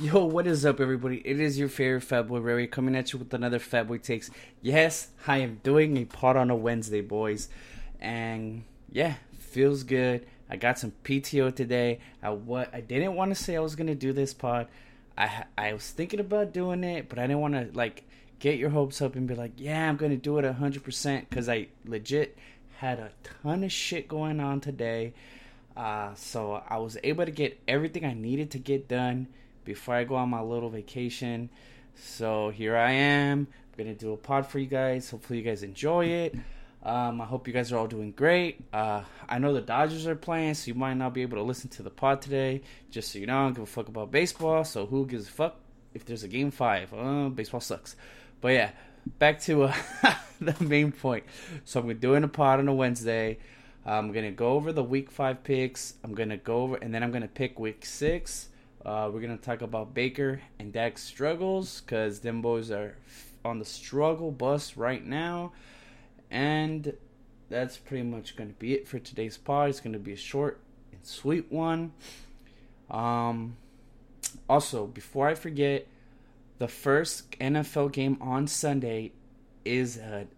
Yo, 0.00 0.24
what 0.24 0.46
is 0.46 0.64
up, 0.64 0.80
everybody? 0.80 1.20
It 1.26 1.40
is 1.40 1.58
your 1.58 1.68
favorite 1.68 2.00
Fat 2.00 2.26
Boy 2.26 2.38
Ray 2.38 2.66
coming 2.66 2.96
at 2.96 3.12
you 3.12 3.18
with 3.18 3.34
another 3.34 3.58
Fat 3.58 3.86
Boy 3.86 3.98
Takes. 3.98 4.30
Yes, 4.62 5.08
I 5.26 5.38
am 5.38 5.60
doing 5.62 5.98
a 5.98 6.06
pod 6.06 6.38
on 6.38 6.48
a 6.48 6.56
Wednesday, 6.56 7.02
boys. 7.02 7.50
And 8.00 8.64
yeah, 8.90 9.16
feels 9.38 9.82
good. 9.82 10.26
I 10.48 10.56
got 10.56 10.78
some 10.78 10.94
PTO 11.04 11.54
today. 11.54 11.98
I 12.22 12.30
what 12.30 12.74
I 12.74 12.80
didn't 12.80 13.14
want 13.14 13.32
to 13.32 13.34
say 13.34 13.56
I 13.56 13.60
was 13.60 13.76
gonna 13.76 13.94
do 13.94 14.14
this 14.14 14.32
pod. 14.32 14.68
I 15.18 15.44
I 15.58 15.74
was 15.74 15.90
thinking 15.90 16.18
about 16.18 16.54
doing 16.54 16.82
it, 16.82 17.10
but 17.10 17.18
I 17.18 17.26
didn't 17.26 17.40
want 17.42 17.52
to 17.52 17.68
like 17.74 18.04
get 18.38 18.56
your 18.56 18.70
hopes 18.70 19.02
up 19.02 19.16
and 19.16 19.28
be 19.28 19.34
like, 19.34 19.52
yeah, 19.58 19.86
I'm 19.86 19.98
gonna 19.98 20.16
do 20.16 20.38
it 20.38 20.50
hundred 20.50 20.82
percent 20.82 21.28
because 21.28 21.46
I 21.46 21.66
legit 21.84 22.38
had 22.78 23.00
a 23.00 23.10
ton 23.42 23.64
of 23.64 23.70
shit 23.70 24.08
going 24.08 24.40
on 24.40 24.62
today. 24.62 25.12
Uh, 25.76 26.14
so 26.14 26.62
I 26.66 26.78
was 26.78 26.96
able 27.04 27.26
to 27.26 27.30
get 27.30 27.60
everything 27.68 28.06
I 28.06 28.14
needed 28.14 28.50
to 28.52 28.58
get 28.58 28.88
done 28.88 29.26
before 29.70 29.94
I 29.94 30.02
go 30.02 30.16
on 30.16 30.28
my 30.28 30.40
little 30.40 30.68
vacation. 30.68 31.48
So 31.94 32.50
here 32.50 32.76
I 32.76 32.90
am. 32.90 33.46
I'm 33.72 33.78
gonna 33.78 33.94
do 33.94 34.12
a 34.12 34.16
pod 34.16 34.48
for 34.48 34.58
you 34.58 34.66
guys. 34.66 35.08
Hopefully 35.08 35.38
you 35.38 35.44
guys 35.44 35.62
enjoy 35.62 36.06
it. 36.06 36.34
Um, 36.82 37.20
I 37.20 37.24
hope 37.24 37.46
you 37.46 37.52
guys 37.52 37.70
are 37.70 37.78
all 37.78 37.86
doing 37.86 38.10
great. 38.10 38.64
Uh, 38.72 39.02
I 39.28 39.38
know 39.38 39.54
the 39.54 39.60
Dodgers 39.60 40.08
are 40.08 40.16
playing, 40.16 40.54
so 40.54 40.66
you 40.66 40.74
might 40.74 40.94
not 40.94 41.14
be 41.14 41.22
able 41.22 41.36
to 41.36 41.44
listen 41.44 41.70
to 41.70 41.84
the 41.84 41.90
pod 41.90 42.20
today. 42.20 42.62
Just 42.90 43.12
so 43.12 43.20
you 43.20 43.26
know, 43.26 43.38
I 43.38 43.42
don't 43.44 43.52
give 43.52 43.62
a 43.62 43.66
fuck 43.66 43.86
about 43.86 44.10
baseball. 44.10 44.64
So 44.64 44.86
who 44.86 45.06
gives 45.06 45.28
a 45.28 45.30
fuck 45.30 45.54
if 45.94 46.04
there's 46.04 46.24
a 46.24 46.28
game 46.28 46.50
five? 46.50 46.92
Uh, 46.92 47.28
baseball 47.28 47.60
sucks. 47.60 47.94
But 48.40 48.54
yeah, 48.54 48.70
back 49.20 49.40
to 49.42 49.64
uh, 49.64 49.74
the 50.40 50.56
main 50.64 50.90
point. 50.90 51.22
So 51.64 51.78
I'm 51.78 51.96
doing 51.98 52.24
a 52.24 52.28
pod 52.28 52.58
on 52.58 52.66
a 52.66 52.74
Wednesday. 52.74 53.38
I'm 53.86 54.10
gonna 54.10 54.32
go 54.32 54.48
over 54.54 54.72
the 54.72 54.82
week 54.82 55.12
five 55.12 55.44
picks. 55.44 55.94
I'm 56.02 56.12
gonna 56.12 56.38
go 56.38 56.62
over, 56.62 56.74
and 56.74 56.92
then 56.92 57.04
I'm 57.04 57.12
gonna 57.12 57.28
pick 57.28 57.60
week 57.60 57.86
six. 57.86 58.48
Uh, 58.84 59.10
we're 59.12 59.20
gonna 59.20 59.36
talk 59.36 59.60
about 59.60 59.92
Baker 59.92 60.40
and 60.58 60.72
Dak's 60.72 61.02
struggles 61.02 61.82
because 61.82 62.20
them 62.20 62.40
boys 62.40 62.70
are 62.70 62.96
on 63.44 63.58
the 63.58 63.64
struggle 63.64 64.30
bus 64.30 64.76
right 64.76 65.04
now, 65.04 65.52
and 66.30 66.96
that's 67.50 67.76
pretty 67.76 68.04
much 68.04 68.36
gonna 68.36 68.54
be 68.58 68.72
it 68.72 68.88
for 68.88 68.98
today's 68.98 69.36
pod. 69.36 69.68
It's 69.68 69.80
gonna 69.80 69.98
be 69.98 70.14
a 70.14 70.16
short 70.16 70.60
and 70.92 71.04
sweet 71.04 71.52
one. 71.52 71.92
Um, 72.90 73.56
also, 74.48 74.86
before 74.86 75.28
I 75.28 75.34
forget, 75.34 75.86
the 76.58 76.68
first 76.68 77.30
NFL 77.38 77.92
game 77.92 78.16
on 78.18 78.46
Sunday 78.46 79.12
is 79.62 79.98
at 79.98 80.28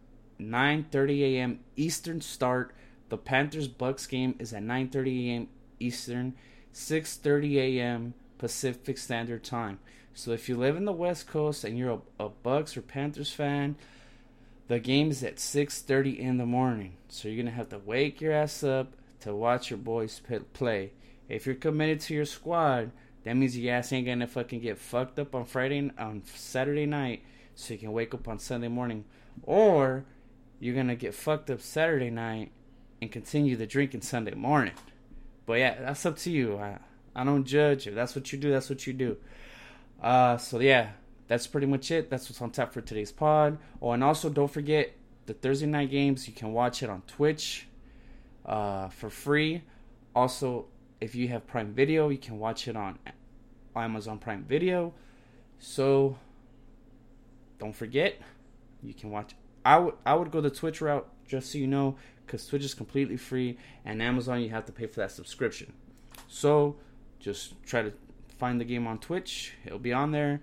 9:30 0.41 1.22
a.m. 1.22 1.61
Eastern 1.77 2.20
start. 2.20 2.75
The 3.09 3.19
Panthers 3.19 3.69
Bucks 3.69 4.06
game 4.09 4.34
is 4.41 4.53
at 4.53 4.64
9:30 4.64 5.28
a.m. 5.28 5.48
Eastern, 5.78 6.34
6:30 6.72 7.56
a.m. 7.59 8.14
Pacific 8.42 8.98
Standard 8.98 9.44
Time. 9.44 9.78
So 10.14 10.32
if 10.32 10.48
you 10.48 10.56
live 10.56 10.76
in 10.76 10.84
the 10.84 10.92
West 10.92 11.28
Coast 11.28 11.62
and 11.62 11.78
you're 11.78 12.02
a, 12.18 12.24
a 12.24 12.28
Bucks 12.28 12.76
or 12.76 12.82
Panthers 12.82 13.30
fan, 13.30 13.76
the 14.66 14.80
game 14.80 15.12
is 15.12 15.22
at 15.22 15.36
6:30 15.36 16.18
in 16.18 16.38
the 16.38 16.44
morning. 16.44 16.96
So 17.06 17.28
you're 17.28 17.40
gonna 17.40 17.54
have 17.54 17.68
to 17.68 17.78
wake 17.78 18.20
your 18.20 18.32
ass 18.32 18.64
up 18.64 18.94
to 19.20 19.32
watch 19.32 19.70
your 19.70 19.78
boys 19.78 20.20
play. 20.54 20.90
If 21.28 21.46
you're 21.46 21.54
committed 21.54 22.00
to 22.00 22.14
your 22.14 22.24
squad, 22.24 22.90
that 23.22 23.36
means 23.36 23.56
your 23.56 23.76
ass 23.76 23.92
ain't 23.92 24.08
gonna 24.08 24.26
fucking 24.26 24.58
get 24.58 24.76
fucked 24.76 25.20
up 25.20 25.36
on 25.36 25.44
Friday 25.44 25.92
on 25.96 26.24
Saturday 26.24 26.84
night, 26.84 27.22
so 27.54 27.74
you 27.74 27.78
can 27.78 27.92
wake 27.92 28.12
up 28.12 28.26
on 28.26 28.40
Sunday 28.40 28.66
morning, 28.66 29.04
or 29.44 30.04
you're 30.58 30.74
gonna 30.74 30.96
get 30.96 31.14
fucked 31.14 31.48
up 31.48 31.60
Saturday 31.60 32.10
night 32.10 32.50
and 33.00 33.12
continue 33.12 33.54
the 33.54 33.68
drinking 33.68 34.00
Sunday 34.00 34.34
morning. 34.34 34.74
But 35.46 35.60
yeah, 35.60 35.80
that's 35.80 36.04
up 36.04 36.16
to 36.18 36.30
you. 36.32 36.58
I, 36.58 36.78
I 37.14 37.24
don't 37.24 37.44
judge. 37.44 37.86
If 37.86 37.94
that's 37.94 38.14
what 38.14 38.32
you 38.32 38.38
do, 38.38 38.50
that's 38.50 38.70
what 38.70 38.86
you 38.86 38.92
do. 38.92 39.16
Uh, 40.02 40.36
so 40.36 40.58
yeah, 40.58 40.92
that's 41.28 41.46
pretty 41.46 41.66
much 41.66 41.91
it. 41.91 42.10
That's 42.10 42.28
what's 42.28 42.41
on 42.41 42.50
tap 42.50 42.72
for 42.72 42.80
today's 42.80 43.12
pod. 43.12 43.58
Oh, 43.80 43.92
and 43.92 44.02
also 44.02 44.28
don't 44.28 44.50
forget 44.50 44.92
the 45.27 45.34
Thursday 45.34 45.66
night 45.66 45.91
games. 45.91 46.27
You 46.27 46.34
can 46.34 46.52
watch 46.52 46.82
it 46.82 46.91
on 46.91 47.02
Twitch 47.06 47.66
uh, 48.44 48.88
for 48.88 49.10
free. 49.10 49.62
Also, 50.14 50.66
if 51.00 51.14
you 51.14 51.28
have 51.28 51.47
Prime 51.47 51.72
Video, 51.72 52.09
you 52.09 52.19
can 52.19 52.38
watch 52.38 52.69
it 52.69 52.76
on 52.76 52.98
Amazon 53.75 54.19
Prime 54.19 54.44
Video. 54.48 54.92
So 55.58 56.19
don't 57.58 57.75
forget, 57.75 58.20
you 58.82 58.94
can 58.94 59.10
watch. 59.10 59.34
I 59.64 59.78
would 59.78 59.94
I 60.04 60.14
would 60.14 60.31
go 60.31 60.41
the 60.41 60.50
Twitch 60.50 60.81
route 60.81 61.08
just 61.26 61.53
so 61.53 61.58
you 61.58 61.66
know, 61.66 61.97
because 62.26 62.47
Twitch 62.47 62.64
is 62.64 62.75
completely 62.75 63.16
free, 63.16 63.56
and 63.84 64.03
Amazon 64.03 64.42
you 64.42 64.50
have 64.50 64.66
to 64.66 64.72
pay 64.72 64.87
for 64.87 65.00
that 65.00 65.12
subscription. 65.12 65.72
So 66.26 66.76
just 67.22 67.55
try 67.65 67.83
to 67.83 67.93
find 68.38 68.60
the 68.60 68.65
game 68.65 68.87
on 68.87 68.99
Twitch. 68.99 69.55
It'll 69.65 69.78
be 69.78 69.93
on 69.93 70.10
there. 70.10 70.43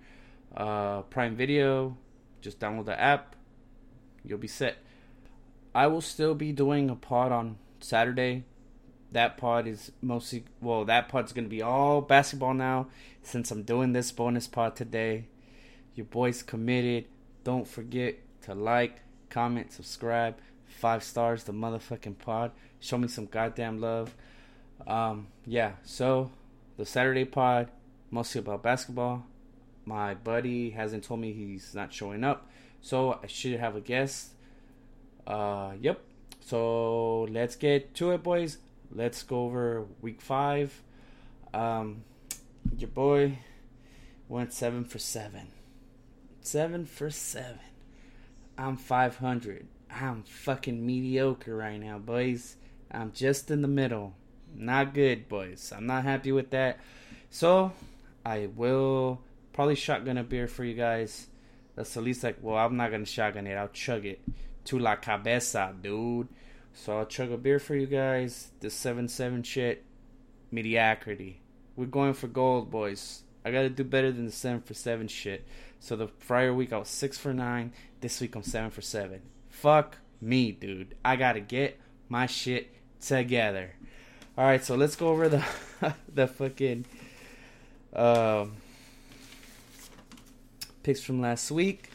Uh, 0.56 1.02
Prime 1.04 1.36
Video. 1.36 1.98
Just 2.42 2.60
download 2.60 2.86
the 2.86 3.00
app. 3.00 3.36
You'll 4.24 4.40
be 4.40 4.48
set. 4.48 4.78
I 5.76 5.88
will 5.88 6.02
still 6.02 6.34
be 6.34 6.52
doing 6.52 6.90
a 6.90 6.96
pod 6.96 7.32
on 7.32 7.58
Saturday. 7.82 8.46
That 9.12 9.38
pod 9.38 9.68
is 9.68 9.92
mostly 10.02 10.46
well. 10.62 10.86
That 10.86 11.10
pod's 11.10 11.34
gonna 11.34 11.48
be 11.48 11.62
all 11.62 12.02
basketball 12.02 12.54
now. 12.54 12.88
Since 13.22 13.52
I'm 13.52 13.64
doing 13.64 13.92
this 13.92 14.12
bonus 14.12 14.48
pod 14.48 14.76
today, 14.76 15.26
your 15.96 16.06
boy's 16.06 16.42
committed. 16.42 17.06
Don't 17.44 17.68
forget 17.68 18.16
to 18.44 18.56
like, 18.56 19.02
comment, 19.30 19.74
subscribe. 19.74 20.38
Five 20.68 21.04
stars, 21.04 21.44
the 21.44 21.52
motherfucking 21.52 22.20
pod. 22.20 22.52
Show 22.80 22.98
me 22.98 23.08
some 23.08 23.26
goddamn 23.26 23.82
love. 23.82 24.16
Um, 24.88 25.28
yeah. 25.46 25.74
So 25.84 26.32
the 26.80 26.86
Saturday 26.86 27.26
pod, 27.26 27.68
mostly 28.10 28.40
about 28.40 28.64
basketball. 28.64 29.26
My 29.84 30.14
buddy 30.14 30.70
hasn't 30.70 31.04
told 31.04 31.20
me 31.20 31.34
he's 31.34 31.76
not 31.76 31.92
showing 31.92 32.24
up, 32.24 32.50
so 32.80 33.20
I 33.22 33.28
should 33.28 33.60
have 33.60 33.76
a 33.76 33.82
guest. 33.82 34.30
Uh, 35.28 35.74
yep. 35.82 36.00
So 36.40 37.24
let's 37.24 37.58
get 37.58 37.94
to 37.96 38.12
it, 38.12 38.24
boys. 38.24 38.60
Let's 38.92 39.24
go 39.24 39.44
over 39.44 39.88
week 40.02 40.22
five. 40.22 40.82
Um, 41.54 42.06
your 42.78 42.88
boy 42.88 43.40
went 44.30 44.54
seven 44.54 44.86
for 44.86 45.00
seven. 45.00 45.50
Seven 46.40 46.86
for 46.86 47.10
seven. 47.10 47.60
I'm 48.58 48.78
500. 48.78 49.68
I'm 49.92 50.24
fucking 50.24 50.86
mediocre 50.86 51.58
right 51.58 51.80
now, 51.80 51.98
boys. 51.98 52.56
I'm 52.90 53.12
just 53.12 53.52
in 53.52 53.62
the 53.62 53.68
middle. 53.68 54.16
Not 54.56 54.94
good, 54.94 55.30
boys. 55.30 55.72
I'm 55.76 55.86
not 55.86 56.04
happy 56.04 56.32
with 56.32 56.50
that. 56.52 56.80
So, 57.30 57.72
I 58.26 58.50
will 58.56 59.22
probably 59.54 59.76
shotgun 59.76 60.18
a 60.18 60.24
beer 60.24 60.48
for 60.48 60.64
you 60.64 60.74
guys. 60.74 61.28
That's 61.76 61.96
at 61.96 62.04
least 62.04 62.24
like, 62.24 62.38
well, 62.42 62.58
I'm 62.58 62.78
not 62.78 62.92
gonna 62.92 63.06
shotgun 63.06 63.48
it. 63.48 63.56
I'll 63.56 63.70
chug 63.70 64.06
it 64.06 64.20
to 64.66 64.80
la 64.80 64.96
cabeza, 64.96 65.74
dude. 65.82 66.28
So 66.74 66.98
I'll 66.98 67.06
chug 67.06 67.32
a 67.32 67.38
beer 67.38 67.60
for 67.60 67.76
you 67.76 67.88
guys. 67.88 68.52
The 68.60 68.70
7 68.70 69.08
7 69.08 69.44
shit, 69.44 69.84
mediocrity. 70.52 71.42
We're 71.76 71.86
going 71.86 72.14
for 72.14 72.28
gold, 72.28 72.70
boys. 72.70 73.24
I 73.44 73.52
gotta 73.52 73.70
do 73.70 73.84
better 73.84 74.12
than 74.12 74.26
the 74.26 74.32
7 74.32 74.62
for 74.62 74.74
7 74.74 75.08
shit. 75.08 75.46
So 75.80 75.96
the 75.96 76.08
prior 76.08 76.54
week 76.54 76.74
I 76.74 76.78
was 76.78 76.90
6 76.90 77.18
for 77.18 77.34
9. 77.34 77.72
This 78.02 78.20
week 78.22 78.36
I'm 78.36 78.44
7 78.44 78.70
for 78.70 78.82
7. 78.82 79.22
Fuck 79.50 79.98
me, 80.22 80.52
dude. 80.52 80.96
I 81.04 81.16
gotta 81.16 81.40
get 81.40 81.80
my 82.10 82.26
shit 82.26 82.74
together. 83.02 83.76
All 84.40 84.46
right, 84.46 84.64
so 84.64 84.76
let's 84.76 84.96
go 84.96 85.10
over 85.10 85.28
the 85.28 85.46
the 86.16 86.26
fucking 86.26 86.86
um, 87.94 88.54
picks 90.82 91.02
from 91.02 91.20
last 91.20 91.52
week. 91.52 91.90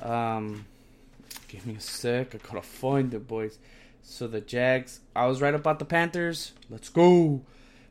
Um, 0.00 0.64
give 1.48 1.66
me 1.66 1.74
a 1.74 1.80
sec. 1.80 2.36
I 2.36 2.38
gotta 2.38 2.62
find 2.62 3.12
it, 3.12 3.26
boys. 3.26 3.58
So 4.04 4.28
the 4.28 4.40
Jags. 4.40 5.00
I 5.16 5.26
was 5.26 5.42
right 5.42 5.56
about 5.56 5.80
the 5.80 5.84
Panthers. 5.84 6.52
Let's 6.70 6.88
go. 6.88 7.42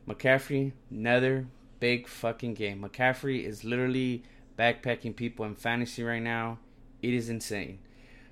McCaffrey, 0.08 0.72
another 0.90 1.46
big 1.78 2.08
fucking 2.08 2.54
game. 2.54 2.80
McCaffrey 2.80 3.44
is 3.44 3.62
literally 3.62 4.22
backpacking 4.58 5.14
people 5.14 5.44
in 5.44 5.54
fantasy 5.54 6.02
right 6.02 6.22
now. 6.22 6.60
It 7.02 7.12
is 7.12 7.28
insane. 7.28 7.80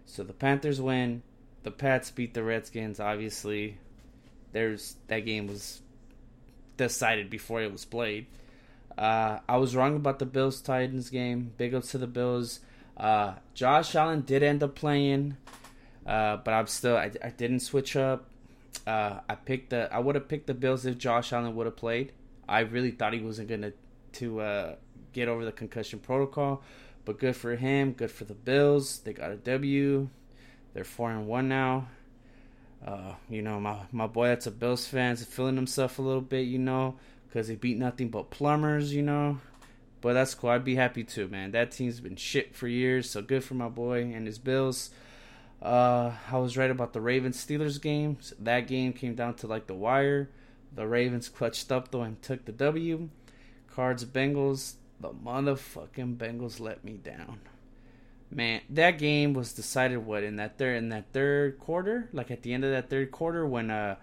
So 0.06 0.24
the 0.24 0.32
Panthers 0.32 0.80
win. 0.80 1.22
The 1.64 1.70
Pats 1.70 2.10
beat 2.10 2.32
the 2.32 2.42
Redskins, 2.42 2.98
obviously 2.98 3.76
there's 4.54 4.94
that 5.08 5.20
game 5.26 5.48
was 5.48 5.82
decided 6.76 7.28
before 7.28 7.60
it 7.60 7.70
was 7.70 7.84
played. 7.84 8.26
Uh, 8.96 9.40
I 9.48 9.56
was 9.56 9.74
wrong 9.74 9.96
about 9.96 10.20
the 10.20 10.26
Bills 10.26 10.60
Titans 10.60 11.10
game. 11.10 11.52
Big 11.58 11.74
ups 11.74 11.90
to 11.90 11.98
the 11.98 12.06
Bills. 12.06 12.60
Uh, 12.96 13.34
Josh 13.52 13.96
Allen 13.96 14.20
did 14.20 14.44
end 14.44 14.62
up 14.62 14.76
playing, 14.76 15.36
uh, 16.06 16.36
but 16.36 16.54
I'm 16.54 16.68
still 16.68 16.96
I, 16.96 17.10
I 17.22 17.30
didn't 17.30 17.60
switch 17.60 17.96
up. 17.96 18.30
Uh, 18.86 19.20
I 19.28 19.34
picked 19.34 19.70
the 19.70 19.92
I 19.92 19.98
would 19.98 20.14
have 20.14 20.28
picked 20.28 20.46
the 20.46 20.54
Bills 20.54 20.86
if 20.86 20.98
Josh 20.98 21.32
Allen 21.32 21.56
would 21.56 21.66
have 21.66 21.76
played. 21.76 22.12
I 22.48 22.60
really 22.60 22.92
thought 22.92 23.12
he 23.12 23.20
wasn't 23.20 23.48
gonna 23.48 23.72
to 24.12 24.40
uh, 24.40 24.74
get 25.12 25.26
over 25.26 25.44
the 25.44 25.52
concussion 25.52 25.98
protocol, 25.98 26.62
but 27.04 27.18
good 27.18 27.34
for 27.34 27.56
him. 27.56 27.92
Good 27.92 28.12
for 28.12 28.24
the 28.24 28.34
Bills. 28.34 29.00
They 29.00 29.12
got 29.12 29.32
a 29.32 29.36
W. 29.36 30.08
They're 30.74 30.84
four 30.84 31.10
and 31.10 31.26
one 31.26 31.48
now. 31.48 31.88
Uh, 32.84 33.14
you 33.30 33.40
know, 33.42 33.58
my 33.60 33.78
my 33.92 34.06
boy 34.06 34.28
that's 34.28 34.46
a 34.46 34.50
Bills 34.50 34.86
fan 34.86 35.12
is 35.12 35.24
feeling 35.24 35.56
himself 35.56 35.98
a 35.98 36.02
little 36.02 36.20
bit, 36.20 36.46
you 36.46 36.58
know, 36.58 36.96
because 37.28 37.48
he 37.48 37.56
beat 37.56 37.78
nothing 37.78 38.08
but 38.10 38.30
plumbers, 38.30 38.94
you 38.94 39.02
know. 39.02 39.38
but 40.00 40.12
that's 40.14 40.34
cool. 40.34 40.50
I'd 40.50 40.64
be 40.64 40.74
happy 40.76 41.02
too, 41.04 41.28
man. 41.28 41.52
That 41.52 41.70
team's 41.70 42.00
been 42.00 42.16
shit 42.16 42.54
for 42.54 42.68
years, 42.68 43.08
so 43.10 43.22
good 43.22 43.42
for 43.44 43.54
my 43.54 43.68
boy 43.68 44.02
and 44.02 44.26
his 44.26 44.38
Bills. 44.38 44.90
Uh, 45.62 46.12
I 46.30 46.36
was 46.38 46.56
right 46.58 46.70
about 46.70 46.92
the 46.92 47.00
Ravens 47.00 47.42
Steelers 47.44 47.80
game. 47.80 48.18
That 48.38 48.66
game 48.66 48.92
came 48.92 49.14
down 49.14 49.34
to 49.36 49.46
like 49.46 49.66
the 49.66 49.74
wire. 49.74 50.28
The 50.74 50.86
Ravens 50.86 51.28
clutched 51.30 51.72
up 51.72 51.90
though 51.90 52.02
and 52.02 52.20
took 52.20 52.44
the 52.44 52.52
W. 52.52 53.08
Cards 53.74 54.04
Bengals. 54.04 54.74
The 55.00 55.10
motherfucking 55.10 56.16
Bengals 56.18 56.60
let 56.60 56.84
me 56.84 56.94
down. 56.94 57.40
Man, 58.34 58.62
that 58.70 58.98
game 58.98 59.32
was 59.32 59.52
decided 59.52 59.98
what 59.98 60.24
in 60.24 60.36
that 60.36 60.58
third 60.58 60.76
in 60.76 60.88
that 60.88 61.12
third 61.12 61.60
quarter, 61.60 62.08
like 62.12 62.32
at 62.32 62.42
the 62.42 62.52
end 62.52 62.64
of 62.64 62.72
that 62.72 62.90
third 62.90 63.12
quarter 63.12 63.46
when 63.46 63.70
uh 63.70 63.94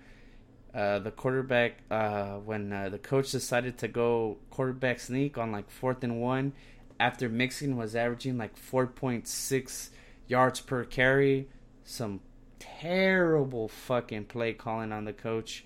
uh, 0.73 0.99
the 0.99 1.11
quarterback 1.11 1.79
uh, 1.91 2.35
when 2.35 2.71
uh, 2.71 2.87
the 2.87 2.97
coach 2.97 3.31
decided 3.31 3.77
to 3.77 3.89
go 3.89 4.37
quarterback 4.49 5.01
sneak 5.01 5.37
on 5.37 5.51
like 5.51 5.69
fourth 5.69 6.01
and 6.01 6.21
one 6.21 6.53
after 6.97 7.27
Mixon 7.27 7.75
was 7.75 7.93
averaging 7.93 8.37
like 8.37 8.55
4.6 8.55 9.89
yards 10.27 10.61
per 10.61 10.85
carry. 10.85 11.49
Some 11.83 12.21
terrible 12.59 13.67
fucking 13.67 14.25
play 14.25 14.53
calling 14.53 14.91
on 14.91 15.05
the 15.05 15.13
coach. 15.13 15.65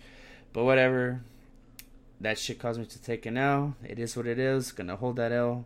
But 0.53 0.63
whatever. 0.63 1.21
That 2.21 2.39
shit 2.39 2.59
caused 2.59 2.79
me 2.79 2.85
to 2.85 3.01
take 3.01 3.25
an 3.25 3.37
L. 3.37 3.75
It 3.83 3.99
is 3.99 4.15
what 4.15 4.25
it 4.25 4.39
is. 4.39 4.71
Gonna 4.71 4.95
hold 4.95 5.17
that 5.17 5.33
L. 5.33 5.65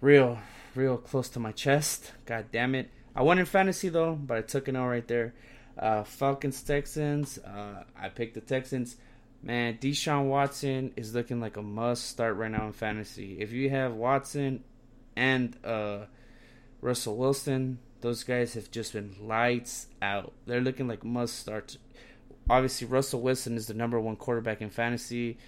Real 0.00 0.40
real 0.76 0.96
close 0.96 1.28
to 1.28 1.40
my 1.40 1.52
chest 1.52 2.12
god 2.26 2.46
damn 2.52 2.74
it 2.74 2.90
I 3.14 3.22
won 3.22 3.38
in 3.38 3.46
fantasy 3.46 3.88
though 3.88 4.14
but 4.14 4.36
I 4.36 4.40
took 4.42 4.68
an 4.68 4.76
L 4.76 4.86
right 4.86 5.06
there 5.06 5.34
uh, 5.78 6.04
Falcons 6.04 6.62
Texans. 6.62 7.38
Uh, 7.38 7.84
I 7.98 8.08
picked 8.08 8.34
the 8.34 8.40
Texans. 8.40 8.96
Man, 9.42 9.76
Deshaun 9.78 10.28
Watson 10.28 10.92
is 10.96 11.14
looking 11.14 11.40
like 11.40 11.56
a 11.56 11.62
must 11.62 12.06
start 12.06 12.36
right 12.36 12.50
now 12.50 12.66
in 12.66 12.72
fantasy. 12.72 13.40
If 13.40 13.52
you 13.52 13.70
have 13.70 13.92
Watson 13.92 14.64
and 15.16 15.56
uh, 15.64 16.06
Russell 16.80 17.16
Wilson, 17.16 17.78
those 18.00 18.24
guys 18.24 18.54
have 18.54 18.70
just 18.70 18.92
been 18.92 19.14
lights 19.20 19.88
out. 20.00 20.32
They're 20.46 20.60
looking 20.60 20.88
like 20.88 21.04
must 21.04 21.38
starts. 21.38 21.76
Obviously, 22.48 22.86
Russell 22.86 23.20
Wilson 23.20 23.56
is 23.56 23.66
the 23.66 23.74
number 23.74 24.00
one 24.00 24.16
quarterback 24.16 24.62
in 24.62 24.70
fantasy. 24.70 25.38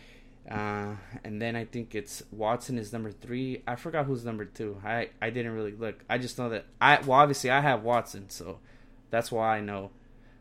Uh, 0.50 0.94
and 1.24 1.42
then 1.42 1.56
I 1.56 1.64
think 1.64 1.94
it's 1.94 2.22
Watson 2.30 2.78
is 2.78 2.92
number 2.92 3.10
three. 3.10 3.62
I 3.66 3.76
forgot 3.76 4.06
who's 4.06 4.24
number 4.24 4.44
two. 4.44 4.80
I, 4.84 5.10
I 5.20 5.30
didn't 5.30 5.52
really 5.52 5.72
look. 5.72 6.04
I 6.08 6.18
just 6.18 6.38
know 6.38 6.48
that 6.50 6.66
I 6.80 7.00
well 7.00 7.18
obviously 7.18 7.50
I 7.50 7.60
have 7.60 7.82
Watson, 7.82 8.30
so 8.30 8.60
that's 9.10 9.32
why 9.32 9.56
I 9.56 9.60
know. 9.60 9.90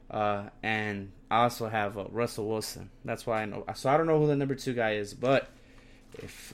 Uh, 0.10 0.50
and 0.62 1.12
I 1.32 1.44
also 1.44 1.68
have 1.68 1.98
uh, 1.98 2.06
Russell 2.10 2.48
Wilson. 2.48 2.92
That's 3.04 3.26
why 3.26 3.42
I 3.42 3.46
know. 3.46 3.66
So 3.74 3.90
I 3.90 3.98
don't 3.98 4.06
know 4.06 4.20
who 4.20 4.28
the 4.28 4.36
number 4.36 4.54
two 4.54 4.74
guy 4.74 4.94
is, 4.94 5.16
but 5.16 5.50
if 6.14 6.54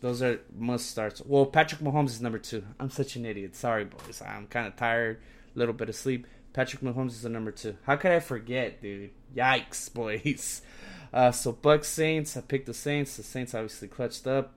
those 0.00 0.22
are 0.22 0.40
must 0.56 0.88
starts. 0.90 1.20
Well, 1.24 1.46
Patrick 1.46 1.80
Mahomes 1.80 2.10
is 2.10 2.20
number 2.20 2.38
two. 2.38 2.64
I'm 2.78 2.90
such 2.90 3.16
an 3.16 3.26
idiot. 3.26 3.56
Sorry, 3.56 3.84
boys. 3.84 4.22
I'm 4.24 4.46
kind 4.46 4.66
of 4.66 4.76
tired. 4.76 5.20
A 5.54 5.58
little 5.58 5.74
bit 5.74 5.88
of 5.88 5.96
sleep. 5.96 6.26
Patrick 6.52 6.82
Mahomes 6.82 7.10
is 7.10 7.22
the 7.22 7.28
number 7.28 7.50
two. 7.50 7.76
How 7.84 7.96
could 7.96 8.10
I 8.10 8.20
forget, 8.20 8.80
dude? 8.80 9.10
Yikes, 9.36 9.92
boys. 9.94 10.62
Uh, 11.12 11.32
so 11.32 11.52
Bucks 11.52 11.88
Saints. 11.88 12.36
I 12.36 12.40
picked 12.40 12.66
the 12.66 12.74
Saints. 12.74 13.16
The 13.16 13.22
Saints 13.22 13.54
obviously 13.54 13.88
clutched 13.88 14.26
up. 14.26 14.52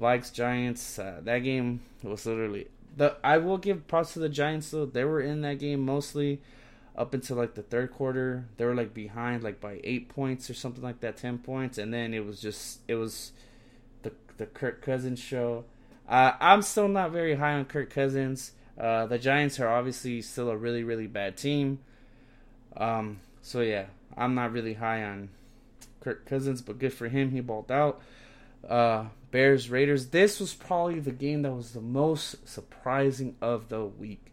Vikes 0.00 0.32
Giants. 0.32 0.98
Uh, 0.98 1.20
that 1.22 1.38
game 1.38 1.80
was 2.02 2.26
literally 2.26 2.68
the. 2.96 3.16
I 3.22 3.38
will 3.38 3.58
give 3.58 3.86
props 3.86 4.12
to 4.14 4.18
the 4.18 4.28
Giants 4.28 4.70
though. 4.70 4.86
They 4.86 5.04
were 5.04 5.20
in 5.20 5.42
that 5.42 5.58
game 5.58 5.80
mostly 5.80 6.40
up 6.96 7.14
until 7.14 7.36
like 7.36 7.54
the 7.54 7.62
third 7.62 7.92
quarter. 7.92 8.46
They 8.56 8.64
were 8.64 8.74
like 8.74 8.94
behind 8.94 9.42
like 9.42 9.60
by 9.60 9.80
eight 9.84 10.08
points 10.08 10.50
or 10.50 10.54
something 10.54 10.82
like 10.82 11.00
that, 11.00 11.16
ten 11.16 11.38
points, 11.38 11.78
and 11.78 11.92
then 11.92 12.14
it 12.14 12.24
was 12.24 12.40
just 12.40 12.80
it 12.88 12.96
was 12.96 13.32
the 14.02 14.12
the 14.38 14.46
Kirk 14.46 14.82
Cousins 14.82 15.20
show. 15.20 15.64
Uh, 16.08 16.32
I'm 16.40 16.62
still 16.62 16.88
not 16.88 17.10
very 17.10 17.36
high 17.36 17.54
on 17.54 17.64
Kirk 17.64 17.90
Cousins. 17.90 18.52
Uh, 18.78 19.06
the 19.06 19.18
Giants 19.18 19.58
are 19.58 19.68
obviously 19.68 20.20
still 20.22 20.50
a 20.50 20.56
really 20.56 20.84
really 20.84 21.06
bad 21.06 21.36
team. 21.36 21.78
Um, 22.76 23.20
so 23.40 23.60
yeah, 23.60 23.86
I'm 24.16 24.34
not 24.34 24.52
really 24.52 24.74
high 24.74 25.02
on 25.02 25.30
Kirk 26.06 26.24
Cousins, 26.24 26.62
but 26.62 26.78
good 26.78 26.92
for 26.92 27.08
him. 27.08 27.32
He 27.32 27.40
balled 27.40 27.72
out. 27.72 28.00
Uh, 28.68 29.06
Bears 29.32 29.68
Raiders. 29.70 30.10
This 30.10 30.38
was 30.38 30.54
probably 30.54 31.00
the 31.00 31.10
game 31.10 31.42
that 31.42 31.50
was 31.50 31.72
the 31.72 31.80
most 31.80 32.48
surprising 32.48 33.34
of 33.42 33.70
the 33.70 33.84
week. 33.84 34.32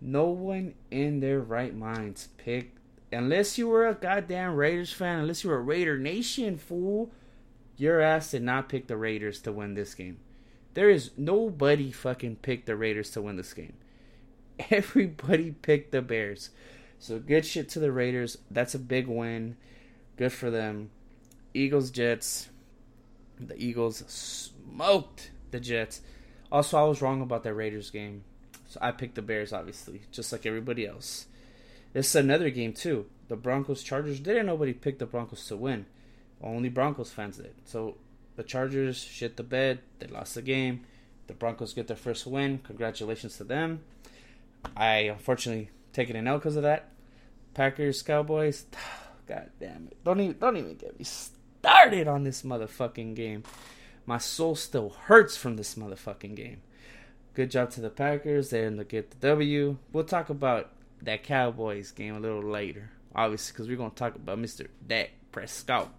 No 0.00 0.28
one 0.28 0.72
in 0.90 1.20
their 1.20 1.38
right 1.38 1.76
minds 1.76 2.28
picked, 2.38 2.78
unless 3.12 3.58
you 3.58 3.68
were 3.68 3.86
a 3.86 3.94
goddamn 3.94 4.56
Raiders 4.56 4.90
fan, 4.90 5.18
unless 5.18 5.44
you 5.44 5.50
were 5.50 5.58
a 5.58 5.60
Raider 5.60 5.98
Nation 5.98 6.56
fool, 6.56 7.12
your 7.76 8.00
ass 8.00 8.30
did 8.30 8.42
not 8.42 8.70
pick 8.70 8.86
the 8.86 8.96
Raiders 8.96 9.38
to 9.42 9.52
win 9.52 9.74
this 9.74 9.94
game. 9.94 10.18
There 10.72 10.88
is 10.88 11.10
nobody 11.18 11.92
fucking 11.92 12.36
picked 12.36 12.64
the 12.64 12.74
Raiders 12.74 13.10
to 13.10 13.20
win 13.20 13.36
this 13.36 13.52
game. 13.52 13.74
Everybody 14.70 15.50
picked 15.50 15.92
the 15.92 16.00
Bears. 16.00 16.48
So 16.98 17.18
good 17.18 17.44
shit 17.44 17.68
to 17.70 17.80
the 17.80 17.92
Raiders. 17.92 18.38
That's 18.50 18.74
a 18.74 18.78
big 18.78 19.08
win. 19.08 19.58
Good 20.16 20.32
for 20.32 20.50
them. 20.50 20.90
Eagles 21.54 21.90
Jets. 21.90 22.48
The 23.38 23.56
Eagles 23.56 24.04
smoked 24.06 25.30
the 25.50 25.60
Jets. 25.60 26.00
Also, 26.50 26.78
I 26.78 26.84
was 26.84 27.00
wrong 27.02 27.22
about 27.22 27.42
that 27.44 27.54
Raiders 27.54 27.90
game. 27.90 28.24
So 28.68 28.78
I 28.82 28.92
picked 28.92 29.16
the 29.16 29.22
Bears, 29.22 29.52
obviously, 29.52 30.02
just 30.10 30.32
like 30.32 30.46
everybody 30.46 30.86
else. 30.86 31.26
This 31.92 32.08
is 32.08 32.16
another 32.16 32.50
game 32.50 32.72
too. 32.72 33.06
The 33.28 33.36
Broncos 33.36 33.82
Chargers 33.82 34.20
didn't 34.20 34.46
nobody 34.46 34.72
pick 34.72 34.98
the 34.98 35.06
Broncos 35.06 35.46
to 35.48 35.56
win. 35.56 35.86
Only 36.42 36.68
Broncos 36.68 37.10
fans 37.10 37.36
did. 37.36 37.54
So 37.64 37.96
the 38.36 38.42
Chargers 38.42 38.98
shit 38.98 39.36
the 39.36 39.42
bed. 39.42 39.80
They 39.98 40.06
lost 40.06 40.34
the 40.34 40.42
game. 40.42 40.84
The 41.26 41.34
Broncos 41.34 41.74
get 41.74 41.86
their 41.86 41.96
first 41.96 42.26
win. 42.26 42.60
Congratulations 42.64 43.36
to 43.38 43.44
them. 43.44 43.80
I 44.76 44.96
unfortunately 45.00 45.70
taken 45.92 46.16
an 46.16 46.26
L 46.26 46.38
because 46.38 46.56
of 46.56 46.62
that. 46.62 46.88
Packers 47.54 48.02
Cowboys. 48.02 48.66
God 49.26 49.50
damn 49.60 49.88
it! 49.90 50.02
Don't 50.04 50.20
even 50.20 50.36
don't 50.38 50.56
even 50.56 50.74
get 50.74 50.98
me 50.98 51.04
started 51.62 52.08
on 52.08 52.24
this 52.24 52.42
motherfucking 52.42 53.14
game. 53.14 53.44
My 54.04 54.18
soul 54.18 54.56
still 54.56 54.90
hurts 54.90 55.36
from 55.36 55.54
this 55.54 55.76
motherfucking 55.76 56.34
game. 56.34 56.60
Good 57.34 57.52
job 57.52 57.70
to 57.70 57.80
the 57.80 57.88
Packers. 57.88 58.50
They're 58.50 58.64
going 58.64 58.78
to 58.78 58.84
get 58.84 59.12
the 59.12 59.28
W. 59.28 59.76
We'll 59.92 60.02
talk 60.02 60.28
about 60.28 60.70
that 61.02 61.22
Cowboys 61.22 61.92
game 61.92 62.16
a 62.16 62.20
little 62.20 62.42
later, 62.42 62.90
obviously, 63.14 63.52
because 63.52 63.68
we're 63.68 63.76
to 63.76 63.94
talk 63.94 64.16
about 64.16 64.38
Mr. 64.38 64.66
Dak 64.84 65.10
Prescott. 65.30 65.94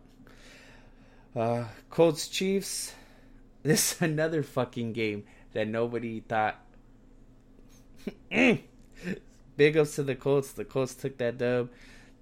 Uh, 1.33 1.65
Colts 1.89 2.27
Chiefs. 2.27 2.93
This 3.63 3.93
is 3.93 4.01
another 4.01 4.43
fucking 4.43 4.91
game 4.91 5.23
that 5.53 5.69
nobody 5.69 6.19
thought. 6.19 6.59
Big 8.29 9.77
ups 9.77 9.95
to 9.95 10.03
the 10.03 10.15
Colts. 10.15 10.51
The 10.51 10.65
Colts 10.65 10.93
took 10.93 11.17
that 11.19 11.37
dub. 11.37 11.69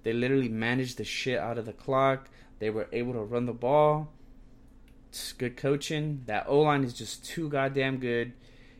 They 0.04 0.12
literally 0.12 0.48
managed 0.48 0.98
the 0.98 1.04
shit 1.04 1.40
out 1.40 1.58
of 1.58 1.66
the 1.66 1.72
clock. 1.72 2.28
They 2.62 2.70
were 2.70 2.86
able 2.92 3.14
to 3.14 3.24
run 3.24 3.46
the 3.46 3.52
ball. 3.52 4.12
It's 5.08 5.32
good 5.32 5.56
coaching. 5.56 6.22
That 6.26 6.44
O 6.46 6.60
line 6.60 6.84
is 6.84 6.94
just 6.94 7.24
too 7.24 7.48
goddamn 7.48 7.98
good. 7.98 8.34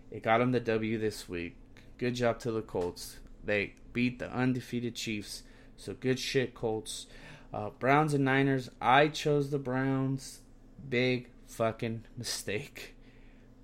It 0.08 0.22
got 0.22 0.38
them 0.38 0.52
the 0.52 0.60
W 0.60 0.98
this 0.98 1.28
week. 1.28 1.56
Good 1.98 2.14
job 2.14 2.38
to 2.40 2.52
the 2.52 2.62
Colts. 2.62 3.16
They 3.42 3.74
beat 3.92 4.20
the 4.20 4.32
undefeated 4.32 4.94
Chiefs. 4.94 5.42
So 5.76 5.94
good 5.94 6.20
shit, 6.20 6.54
Colts. 6.54 7.06
Uh, 7.52 7.70
Browns 7.70 8.14
and 8.14 8.24
Niners. 8.24 8.70
I 8.80 9.08
chose 9.08 9.50
the 9.50 9.58
Browns. 9.58 10.42
Big 10.88 11.30
fucking 11.48 12.04
mistake. 12.16 12.94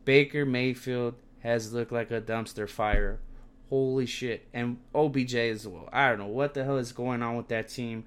Baker 0.04 0.44
Mayfield 0.44 1.14
has 1.44 1.72
looked 1.72 1.92
like 1.92 2.10
a 2.10 2.20
dumpster 2.20 2.68
fire. 2.68 3.20
Holy 3.68 4.06
shit. 4.06 4.48
And 4.52 4.78
OBJ 4.92 5.36
as 5.36 5.68
well. 5.68 5.88
I 5.92 6.08
don't 6.08 6.18
know 6.18 6.26
what 6.26 6.54
the 6.54 6.64
hell 6.64 6.78
is 6.78 6.90
going 6.90 7.22
on 7.22 7.36
with 7.36 7.46
that 7.50 7.68
team. 7.68 8.04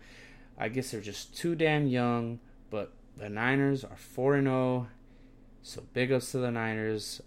I 0.62 0.70
guess 0.70 0.92
they're 0.92 1.02
just 1.02 1.36
too 1.36 1.56
damn 1.56 1.88
young. 1.88 2.40
But 2.70 2.94
the 3.18 3.30
Niners 3.30 3.84
are 3.84 3.98
4 3.98 4.42
0. 4.42 4.88
So 5.62 5.84
big 5.94 6.12
ups 6.12 6.32
to 6.32 6.38
the 6.38 6.52
Niners 6.52 7.22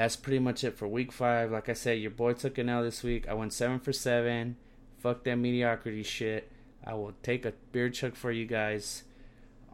that's 0.00 0.16
pretty 0.16 0.38
much 0.38 0.64
it 0.64 0.78
for 0.78 0.88
week 0.88 1.12
five. 1.12 1.50
Like 1.50 1.68
I 1.68 1.74
said, 1.74 1.98
your 1.98 2.10
boy 2.10 2.32
took 2.32 2.56
an 2.56 2.70
L 2.70 2.82
this 2.82 3.02
week. 3.02 3.28
I 3.28 3.34
went 3.34 3.52
seven 3.52 3.80
for 3.80 3.92
seven. 3.92 4.56
Fuck 4.98 5.24
that 5.24 5.36
mediocrity 5.36 6.02
shit. 6.02 6.50
I 6.82 6.94
will 6.94 7.12
take 7.22 7.44
a 7.44 7.52
beer 7.72 7.90
chug 7.90 8.14
for 8.14 8.32
you 8.32 8.46
guys 8.46 9.02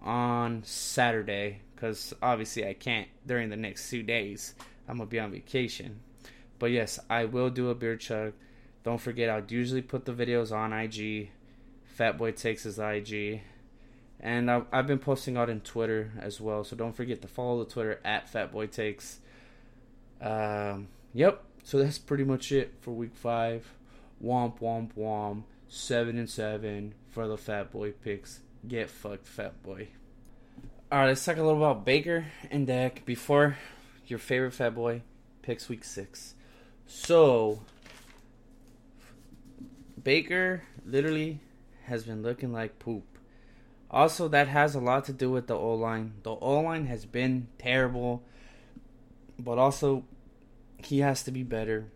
on 0.02 0.62
Saturday 0.64 1.60
because 1.74 2.12
obviously 2.20 2.66
I 2.66 2.74
can't 2.74 3.08
during 3.24 3.50
the 3.50 3.56
next 3.56 3.88
two 3.88 4.02
days. 4.02 4.54
I'm 4.88 4.96
gonna 4.96 5.08
be 5.08 5.20
on 5.20 5.30
vacation. 5.30 6.00
But 6.58 6.72
yes, 6.72 6.98
I 7.08 7.26
will 7.26 7.50
do 7.50 7.70
a 7.70 7.74
beer 7.76 7.96
chug. 7.96 8.32
Don't 8.82 9.00
forget, 9.00 9.30
I'll 9.30 9.44
usually 9.46 9.82
put 9.82 10.06
the 10.06 10.12
videos 10.12 10.50
on 10.50 10.72
IG. 10.72 11.30
Fatboy 11.98 12.36
takes 12.36 12.64
his 12.64 12.78
IG. 12.78 13.42
And 14.20 14.50
I've, 14.50 14.64
I've 14.72 14.86
been 14.86 14.98
posting 14.98 15.36
out 15.36 15.50
in 15.50 15.60
Twitter 15.60 16.12
as 16.18 16.40
well. 16.40 16.64
So 16.64 16.74
don't 16.76 16.96
forget 16.96 17.22
to 17.22 17.28
follow 17.28 17.62
the 17.62 17.70
Twitter 17.70 18.00
at 18.04 18.32
Fatboy 18.32 18.70
Takes. 18.70 19.20
Um, 20.20 20.88
yep. 21.12 21.42
So 21.64 21.78
that's 21.78 21.98
pretty 21.98 22.24
much 22.24 22.50
it 22.52 22.74
for 22.80 22.92
week 22.92 23.14
five. 23.14 23.72
Womp 24.24 24.60
womp 24.60 24.92
womp. 24.96 25.42
Seven 25.68 26.16
and 26.16 26.30
seven 26.30 26.94
for 27.08 27.26
the 27.26 27.36
Fat 27.36 27.72
Boy 27.72 27.90
picks. 27.90 28.40
Get 28.66 28.88
fucked, 28.88 29.26
Fat 29.26 29.62
Boy. 29.62 29.88
All 30.90 31.00
right, 31.00 31.08
let's 31.08 31.24
talk 31.24 31.36
a 31.36 31.42
little 31.42 31.56
about 31.56 31.84
Baker 31.84 32.26
and 32.48 32.66
Dak 32.66 33.04
before 33.04 33.58
your 34.06 34.20
favorite 34.20 34.54
fat 34.54 34.72
boy 34.74 35.02
picks 35.42 35.68
week 35.68 35.82
six. 35.82 36.34
So, 36.86 37.62
Baker 40.00 40.62
literally 40.84 41.40
has 41.86 42.04
been 42.04 42.22
looking 42.22 42.52
like 42.52 42.78
poop. 42.78 43.04
Also, 43.90 44.28
that 44.28 44.48
has 44.48 44.74
a 44.74 44.80
lot 44.80 45.04
to 45.04 45.12
do 45.12 45.30
with 45.30 45.46
the 45.46 45.54
O 45.54 45.74
line. 45.74 46.14
The 46.22 46.30
O 46.30 46.60
line 46.60 46.86
has 46.86 47.04
been 47.06 47.48
terrible, 47.58 48.22
but 49.38 49.58
also 49.58 50.04
he 50.78 51.00
has 51.00 51.22
to 51.24 51.30
be 51.30 51.42
better. 51.42 51.86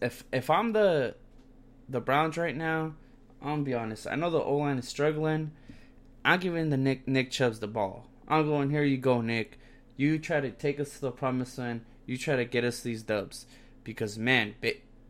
If 0.00 0.24
if 0.32 0.50
I'm 0.50 0.72
the 0.72 1.16
the 1.88 2.00
Browns 2.00 2.36
right 2.36 2.56
now, 2.56 2.94
I'm 3.42 3.64
be 3.64 3.74
honest. 3.74 4.06
I 4.06 4.14
know 4.14 4.30
the 4.30 4.40
O 4.40 4.56
line 4.56 4.78
is 4.78 4.88
struggling. 4.88 5.52
I'm 6.24 6.40
giving 6.40 6.70
the 6.70 6.76
Nick 6.76 7.06
Nick 7.08 7.30
Chubbs 7.30 7.60
the 7.60 7.66
ball. 7.66 8.06
I'm 8.28 8.46
going 8.46 8.70
here. 8.70 8.84
You 8.84 8.96
go, 8.96 9.20
Nick. 9.20 9.58
You 9.96 10.18
try 10.18 10.40
to 10.40 10.50
take 10.50 10.80
us 10.80 10.94
to 10.94 11.00
the 11.00 11.10
promised 11.10 11.58
land. 11.58 11.82
You 12.06 12.16
try 12.16 12.36
to 12.36 12.44
get 12.44 12.64
us 12.64 12.80
these 12.80 13.02
dubs 13.02 13.46
because 13.82 14.18
man, 14.18 14.54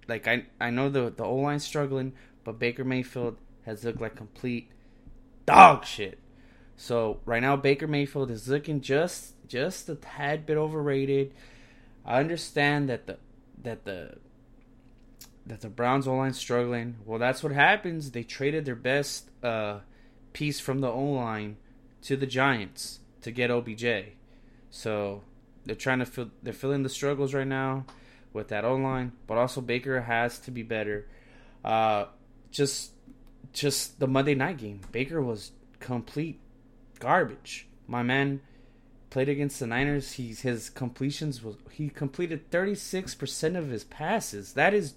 like 0.09 0.27
I 0.27 0.47
I 0.61 0.71
know 0.71 0.89
the 0.89 1.11
the 1.11 1.25
O 1.25 1.37
line's 1.37 1.65
struggling, 1.65 2.13
but 2.43 2.59
Baker 2.59 2.85
Mayfield 2.85 3.37
has 3.67 3.85
looked 3.85 4.01
like 4.01 4.17
complete 4.17 4.71
dog 5.47 5.85
shit. 5.85 6.19
So 6.77 7.21
right 7.25 7.43
now 7.43 7.57
Baker 7.57 7.87
Mayfield 7.87 8.31
is 8.31 8.49
looking 8.49 8.81
just 8.81 9.35
just 9.47 9.89
a 9.89 9.95
tad 9.95 10.47
bit 10.47 10.57
overrated. 10.57 11.33
I 12.05 12.21
understand 12.21 12.89
that 12.89 13.07
the 13.07 13.19
that 13.63 13.85
the 13.85 14.17
that 15.47 15.61
the 15.61 15.69
Browns 15.69 16.09
O 16.09 16.15
line 16.15 16.33
struggling. 16.33 16.97
Well, 17.05 17.19
that's 17.19 17.43
what 17.43 17.53
happens. 17.53 18.11
They 18.11 18.23
traded 18.23 18.65
their 18.65 18.75
best 18.75 19.31
uh, 19.43 19.81
piece 20.33 20.61
from 20.61 20.81
the 20.81 20.91
O 20.91 21.05
line 21.05 21.57
to 22.03 22.17
the 22.17 22.27
Giants 22.27 23.01
to 23.23 23.31
get 23.31 23.51
OBJ. 23.51 23.85
So 24.71 25.23
they're 25.65 25.77
trying 25.77 26.01
to 26.01 26.07
fill. 26.07 26.31
They're 26.43 26.53
filling 26.53 26.83
the 26.83 26.89
struggles 26.89 27.35
right 27.35 27.47
now 27.47 27.85
with 28.33 28.49
that 28.49 28.65
O 28.65 28.75
line, 28.75 29.13
but 29.27 29.39
also 29.39 29.61
Baker 29.61 30.03
has 30.03 30.39
to 30.41 30.51
be 30.51 30.63
better. 30.63 31.07
Uh, 31.65 32.07
just 32.51 32.93
just 33.53 34.01
the 34.01 34.07
Monday 34.07 34.35
night 34.35 34.59
game, 34.59 34.81
Baker 34.93 35.21
was 35.21 35.53
complete 35.81 36.41
garbage. 36.99 37.69
My 37.87 38.03
man 38.03 38.41
played 39.11 39.29
against 39.29 39.61
the 39.61 39.67
Niners. 39.67 40.13
He's 40.13 40.41
his 40.41 40.71
completions 40.71 41.43
was 41.43 41.57
he 41.71 41.89
completed 41.89 42.51
36% 42.51 43.57
of 43.57 43.69
his 43.69 43.85
passes. 43.85 44.55
That 44.55 44.75
is 44.75 44.95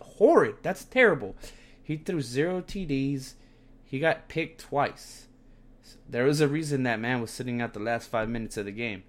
horrid. 0.00 0.56
That's 0.62 0.84
terrible. 0.84 1.36
He 1.82 1.96
threw 1.96 2.20
zero 2.20 2.60
TDs. 2.60 3.34
He 3.84 3.98
got 4.00 4.28
picked 4.28 4.62
twice. 4.62 5.26
There 6.08 6.24
was 6.24 6.40
a 6.40 6.48
reason 6.48 6.82
that 6.82 7.00
man 7.00 7.20
was 7.20 7.30
sitting 7.30 7.60
out 7.60 7.74
the 7.74 7.80
last 7.80 8.08
five 8.08 8.28
minutes 8.28 8.56
of 8.56 8.64
the 8.64 8.72
game. 8.72 9.04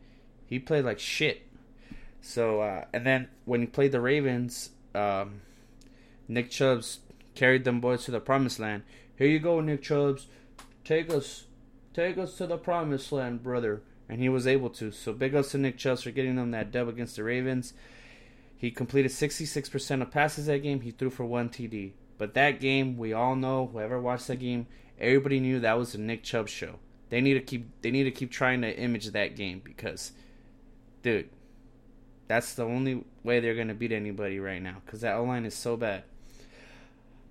He 0.46 0.60
played 0.60 0.86
like 0.86 1.00
shit. 1.00 1.44
So 2.22 2.62
uh, 2.62 2.86
and 2.94 3.06
then 3.06 3.30
when 3.46 3.62
he 3.62 3.68
played 3.68 3.92
the 3.92 4.02
Ravens, 4.02 4.70
um, 4.94 5.42
Nick 6.28 6.50
Chubb's 6.50 7.00
carried 7.40 7.64
them 7.64 7.80
boys 7.80 8.04
to 8.04 8.12
the 8.12 8.20
promised 8.20 8.60
land. 8.60 8.84
Here 9.16 9.28
you 9.28 9.40
go, 9.40 9.62
Nick 9.62 9.82
Chubbs. 9.82 10.28
Take 10.84 11.10
us 11.10 11.46
take 11.94 12.18
us 12.18 12.36
to 12.38 12.46
the 12.46 12.58
promised 12.58 13.14
land, 13.14 13.42
brother. 13.42 13.82
And 14.10 14.20
he 14.20 14.28
was 14.28 14.46
able 14.46 14.70
to. 14.72 14.92
So 14.92 15.14
big 15.14 15.36
ups 15.36 15.52
to 15.52 15.58
Nick 15.58 15.78
Chubbs 15.78 16.04
for 16.04 16.12
getting 16.12 16.36
them 16.36 16.52
that 16.52 16.72
dub 16.72 16.90
against 16.90 17.16
the 17.16 17.24
Ravens. 17.24 17.74
He 18.58 18.72
completed 18.72 19.12
66% 19.12 20.02
of 20.02 20.12
passes 20.12 20.48
that 20.48 20.64
game. 20.64 20.82
He 20.82 20.92
threw 20.92 21.10
for 21.10 21.26
one 21.26 21.50
TD. 21.50 21.94
But 22.18 22.34
that 22.34 22.60
game, 22.60 22.98
we 22.98 23.14
all 23.14 23.36
know, 23.36 23.70
whoever 23.72 24.02
watched 24.02 24.28
that 24.28 24.40
game, 24.40 24.68
everybody 25.00 25.40
knew 25.40 25.60
that 25.60 25.78
was 25.78 25.94
the 25.94 26.00
Nick 26.00 26.24
Chubb 26.24 26.50
show. 26.50 26.80
They 27.10 27.22
need 27.22 27.36
to 27.36 27.40
keep 27.40 27.82
they 27.82 27.92
need 27.92 28.04
to 28.04 28.12
keep 28.12 28.32
trying 28.32 28.62
to 28.62 28.78
image 28.78 29.08
that 29.08 29.38
game 29.38 29.62
because 29.64 30.12
dude, 31.04 31.30
that's 32.28 32.54
the 32.56 32.66
only 32.66 33.06
way 33.24 33.40
they're 33.40 33.56
going 33.56 33.70
to 33.70 33.74
beat 33.74 33.94
anybody 33.94 34.40
right 34.40 34.62
now 34.62 34.82
cuz 34.86 35.02
that 35.02 35.16
O-line 35.16 35.46
is 35.46 35.56
so 35.56 35.78
bad. 35.78 36.04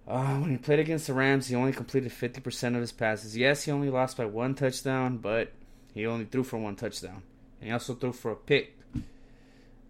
Uh, 0.08 0.38
when 0.38 0.50
he 0.50 0.56
played 0.56 0.78
against 0.78 1.06
the 1.06 1.12
Rams, 1.12 1.48
he 1.48 1.54
only 1.54 1.72
completed 1.72 2.10
50% 2.10 2.74
of 2.74 2.80
his 2.80 2.92
passes. 2.92 3.36
Yes, 3.36 3.64
he 3.64 3.70
only 3.70 3.90
lost 3.90 4.16
by 4.16 4.24
one 4.24 4.54
touchdown, 4.54 5.18
but 5.18 5.52
he 5.92 6.06
only 6.06 6.24
threw 6.24 6.42
for 6.42 6.56
one 6.56 6.76
touchdown. 6.76 7.22
And 7.60 7.68
he 7.68 7.70
also 7.70 7.94
threw 7.94 8.12
for 8.12 8.30
a 8.30 8.36
pick. 8.36 8.74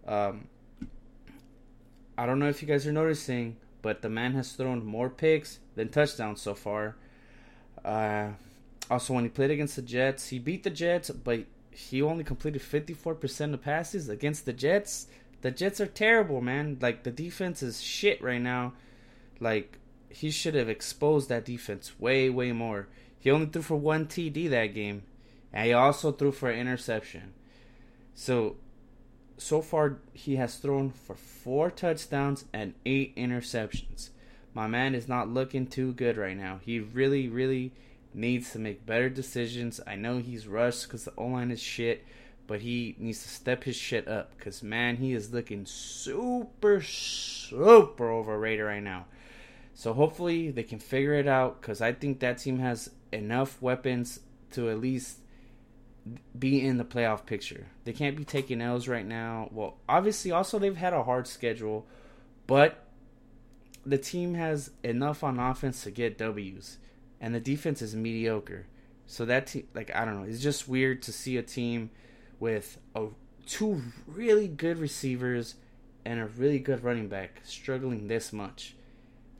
Um, 0.05 0.49
I 2.17 2.25
don't 2.25 2.39
know 2.39 2.49
if 2.49 2.61
you 2.61 2.67
guys 2.67 2.85
are 2.85 2.91
noticing, 2.91 3.55
but 3.81 4.01
the 4.01 4.09
man 4.09 4.33
has 4.33 4.51
thrown 4.51 4.85
more 4.85 5.09
picks 5.09 5.59
than 5.75 5.87
touchdowns 5.87 6.41
so 6.41 6.53
far. 6.53 6.97
Uh, 7.85 8.31
also, 8.91 9.13
when 9.13 9.23
he 9.23 9.29
played 9.29 9.51
against 9.51 9.77
the 9.77 9.81
Jets, 9.81 10.27
he 10.27 10.37
beat 10.37 10.63
the 10.63 10.69
Jets, 10.69 11.09
but 11.11 11.45
he 11.71 12.01
only 12.01 12.25
completed 12.25 12.61
54% 12.61 13.53
of 13.53 13.61
passes 13.61 14.09
against 14.09 14.45
the 14.45 14.51
Jets. 14.51 15.07
The 15.41 15.51
Jets 15.51 15.79
are 15.79 15.85
terrible, 15.85 16.41
man. 16.41 16.77
Like, 16.81 17.03
the 17.03 17.11
defense 17.11 17.63
is 17.63 17.81
shit 17.81 18.21
right 18.21 18.41
now. 18.41 18.73
Like, 19.39 19.77
he 20.09 20.31
should 20.31 20.55
have 20.55 20.69
exposed 20.69 21.29
that 21.29 21.45
defense 21.45 21.99
way, 21.99 22.29
way 22.29 22.51
more. 22.51 22.87
He 23.19 23.31
only 23.31 23.47
threw 23.47 23.61
for 23.61 23.75
one 23.75 24.07
TD 24.07 24.49
that 24.49 24.67
game, 24.67 25.03
and 25.53 25.67
he 25.67 25.73
also 25.73 26.11
threw 26.11 26.31
for 26.31 26.49
an 26.49 26.59
interception. 26.59 27.33
So, 28.15 28.55
so 29.37 29.61
far 29.61 29.99
he 30.13 30.35
has 30.37 30.57
thrown 30.57 30.91
for 30.91 31.15
four 31.15 31.69
touchdowns 31.71 32.45
and 32.53 32.73
eight 32.85 33.15
interceptions. 33.15 34.09
My 34.53 34.67
man 34.67 34.95
is 34.95 35.07
not 35.07 35.29
looking 35.29 35.67
too 35.67 35.93
good 35.93 36.17
right 36.17 36.35
now. 36.35 36.59
He 36.63 36.79
really, 36.79 37.29
really 37.29 37.71
needs 38.13 38.51
to 38.51 38.59
make 38.59 38.85
better 38.85 39.09
decisions. 39.09 39.79
I 39.85 39.95
know 39.95 40.17
he's 40.17 40.47
rushed 40.47 40.83
because 40.83 41.05
the 41.05 41.13
O 41.17 41.27
line 41.27 41.51
is 41.51 41.61
shit, 41.61 42.05
but 42.47 42.61
he 42.61 42.95
needs 42.97 43.21
to 43.23 43.29
step 43.29 43.63
his 43.63 43.75
shit 43.75 44.07
up 44.07 44.35
because 44.35 44.63
man, 44.63 44.97
he 44.97 45.13
is 45.13 45.31
looking 45.31 45.65
super, 45.65 46.81
super 46.81 48.11
overrated 48.11 48.65
right 48.65 48.83
now. 48.83 49.05
So 49.79 49.93
hopefully 49.93 50.51
they 50.51 50.63
can 50.63 50.79
figure 50.79 51.13
it 51.13 51.25
out 51.25 51.61
because 51.61 51.79
I 51.79 51.93
think 51.93 52.19
that 52.19 52.39
team 52.39 52.59
has 52.59 52.89
enough 53.13 53.61
weapons 53.61 54.19
to 54.51 54.69
at 54.69 54.81
least 54.81 55.19
be 56.37 56.65
in 56.65 56.75
the 56.75 56.83
playoff 56.83 57.25
picture. 57.25 57.67
They 57.85 57.93
can't 57.93 58.17
be 58.17 58.25
taking 58.25 58.59
L's 58.59 58.89
right 58.89 59.05
now. 59.05 59.47
Well, 59.53 59.77
obviously, 59.87 60.33
also 60.33 60.59
they've 60.59 60.75
had 60.75 60.91
a 60.91 61.03
hard 61.03 61.27
schedule, 61.27 61.87
but 62.45 62.87
the 63.85 63.97
team 63.97 64.33
has 64.33 64.71
enough 64.83 65.23
on 65.23 65.39
offense 65.39 65.85
to 65.85 65.91
get 65.91 66.17
W's, 66.17 66.77
and 67.21 67.33
the 67.33 67.39
defense 67.39 67.81
is 67.81 67.95
mediocre. 67.95 68.67
So 69.07 69.23
that 69.23 69.47
team, 69.47 69.69
like 69.73 69.95
I 69.95 70.03
don't 70.03 70.19
know, 70.19 70.27
it's 70.27 70.43
just 70.43 70.67
weird 70.67 71.01
to 71.03 71.13
see 71.13 71.37
a 71.37 71.41
team 71.41 71.89
with 72.37 72.79
a 72.95 73.05
two 73.45 73.81
really 74.05 74.49
good 74.49 74.77
receivers 74.77 75.55
and 76.03 76.19
a 76.19 76.25
really 76.25 76.59
good 76.59 76.83
running 76.83 77.07
back 77.07 77.39
struggling 77.45 78.09
this 78.09 78.33
much. 78.33 78.75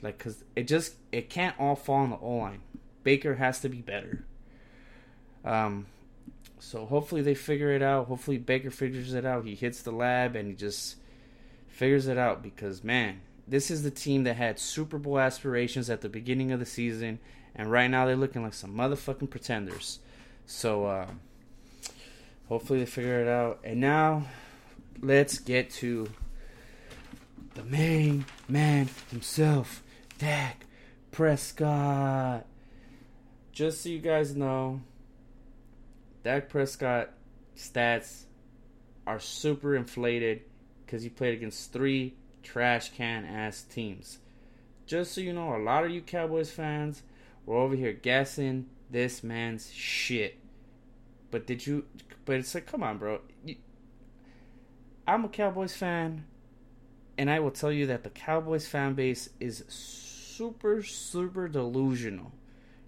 Like, 0.01 0.17
cause 0.17 0.43
it 0.55 0.67
just 0.67 0.95
it 1.11 1.29
can't 1.29 1.59
all 1.59 1.75
fall 1.75 1.97
on 1.97 2.09
the 2.11 2.17
O 2.17 2.37
line. 2.37 2.61
Baker 3.03 3.35
has 3.35 3.59
to 3.61 3.69
be 3.69 3.81
better. 3.81 4.25
Um, 5.43 5.87
so 6.59 6.85
hopefully 6.85 7.21
they 7.21 7.35
figure 7.35 7.71
it 7.71 7.81
out. 7.81 8.07
Hopefully 8.07 8.37
Baker 8.37 8.71
figures 8.71 9.13
it 9.13 9.25
out. 9.25 9.45
He 9.45 9.55
hits 9.55 9.81
the 9.81 9.91
lab 9.91 10.35
and 10.35 10.49
he 10.49 10.55
just 10.55 10.97
figures 11.67 12.07
it 12.07 12.17
out 12.17 12.43
because 12.43 12.83
man, 12.83 13.21
this 13.47 13.71
is 13.71 13.83
the 13.83 13.91
team 13.91 14.25
that 14.25 14.35
had 14.35 14.59
Super 14.59 14.97
Bowl 14.97 15.19
aspirations 15.19 15.89
at 15.89 16.01
the 16.01 16.09
beginning 16.09 16.51
of 16.51 16.59
the 16.59 16.65
season, 16.65 17.19
and 17.55 17.71
right 17.71 17.89
now 17.89 18.05
they're 18.05 18.15
looking 18.15 18.43
like 18.43 18.53
some 18.53 18.75
motherfucking 18.75 19.29
pretenders. 19.29 19.99
So 20.45 20.85
uh, 20.85 21.07
hopefully 22.47 22.79
they 22.79 22.85
figure 22.85 23.21
it 23.21 23.27
out. 23.27 23.59
And 23.63 23.79
now 23.79 24.23
let's 25.01 25.39
get 25.39 25.69
to 25.71 26.09
the 27.55 27.63
main 27.63 28.25
man 28.47 28.89
himself. 29.09 29.81
Dak 30.19 30.65
Prescott. 31.11 32.45
Just 33.53 33.81
so 33.81 33.89
you 33.89 33.99
guys 33.99 34.35
know, 34.35 34.81
Dak 36.23 36.49
Prescott 36.49 37.11
stats 37.55 38.23
are 39.07 39.19
super 39.19 39.75
inflated 39.75 40.41
because 40.85 41.03
he 41.03 41.09
played 41.09 41.33
against 41.33 41.71
three 41.71 42.15
trash 42.43 42.91
can 42.91 43.23
ass 43.25 43.63
teams. 43.63 44.19
Just 44.85 45.13
so 45.13 45.21
you 45.21 45.31
know, 45.31 45.55
a 45.55 45.57
lot 45.57 45.85
of 45.85 45.91
you 45.91 46.01
Cowboys 46.01 46.51
fans 46.51 47.01
were 47.45 47.55
over 47.55 47.75
here 47.75 47.93
guessing 47.93 48.67
this 48.89 49.23
man's 49.23 49.71
shit. 49.71 50.37
But 51.31 51.47
did 51.47 51.65
you? 51.65 51.85
But 52.25 52.37
it's 52.37 52.53
like, 52.53 52.65
come 52.65 52.83
on, 52.83 52.97
bro. 52.97 53.21
I'm 55.07 55.25
a 55.25 55.29
Cowboys 55.29 55.75
fan, 55.75 56.25
and 57.17 57.31
I 57.31 57.39
will 57.39 57.51
tell 57.51 57.71
you 57.71 57.87
that 57.87 58.03
the 58.03 58.09
Cowboys 58.09 58.67
fan 58.67 58.95
base 58.95 59.29
is 59.39 59.63
super, 60.39 60.81
super 60.81 61.49
delusional. 61.49 62.31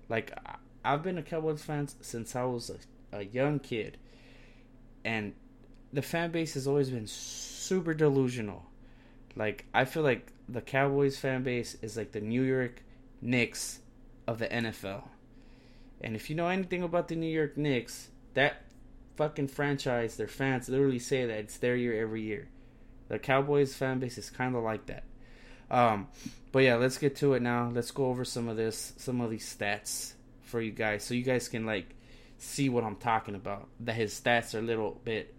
Like 0.08 0.32
I've 0.86 1.04
been 1.04 1.18
a 1.18 1.22
Cowboys 1.22 1.62
fan 1.62 1.90
since 2.00 2.34
I 2.34 2.46
was 2.46 2.72
a, 2.72 3.18
a 3.18 3.24
young 3.24 3.60
kid, 3.60 3.98
and 5.04 5.34
the 5.92 6.02
fan 6.02 6.32
base 6.32 6.54
has 6.54 6.66
always 6.66 6.90
been 6.90 7.08
super 7.08 7.94
delusional. 7.94 8.64
Like 9.36 9.66
I 9.74 9.84
feel 9.84 10.02
like 10.02 10.32
the 10.48 10.62
Cowboys 10.62 11.18
fan 11.18 11.44
base 11.44 11.76
is 11.82 11.98
like 11.98 12.14
the 12.14 12.22
New 12.22 12.44
York 12.44 12.84
Knicks 13.22 13.80
of 14.28 14.40
the 14.40 14.48
NFL. 14.48 15.04
And 16.00 16.16
if 16.16 16.30
you 16.30 16.38
know 16.38 16.48
anything 16.48 16.84
about 16.84 17.10
the 17.10 17.16
New 17.18 17.28
York 17.30 17.58
Knicks, 17.58 18.08
that 18.34 18.64
fucking 19.18 19.50
franchise, 19.50 20.16
their 20.16 20.30
fans 20.30 20.70
literally 20.70 21.00
say 21.00 21.26
that 21.26 21.38
it's 21.38 21.58
their 21.58 21.76
year 21.76 22.02
every 22.02 22.22
year. 22.22 22.48
The 23.10 23.20
Cowboys 23.20 23.76
fan 23.76 24.00
base 24.00 24.18
is 24.18 24.30
kind 24.30 24.56
of 24.56 24.64
like 24.64 24.86
that. 24.86 25.04
Um, 25.70 26.08
but 26.52 26.60
yeah, 26.60 26.76
let's 26.76 26.98
get 26.98 27.16
to 27.18 27.34
it 27.34 27.42
now. 27.42 27.72
Let's 27.74 27.92
go 27.92 28.06
over 28.06 28.26
some 28.26 28.48
of 28.48 28.58
this, 28.58 28.94
some 28.98 29.22
of 29.22 29.30
these 29.30 29.56
stats 29.56 30.14
for 30.44 30.62
you 30.62 30.72
guys, 30.72 31.04
so 31.04 31.14
you 31.14 31.24
guys 31.24 31.48
can 31.48 31.66
like 31.66 31.96
see 32.38 32.70
what 32.70 32.84
I'm 32.84 32.98
talking 32.98 33.36
about. 33.36 33.68
That 33.82 33.96
his 33.96 34.20
stats 34.20 34.54
are 34.54 34.60
a 34.60 34.64
little 34.64 35.00
bit 35.04 35.34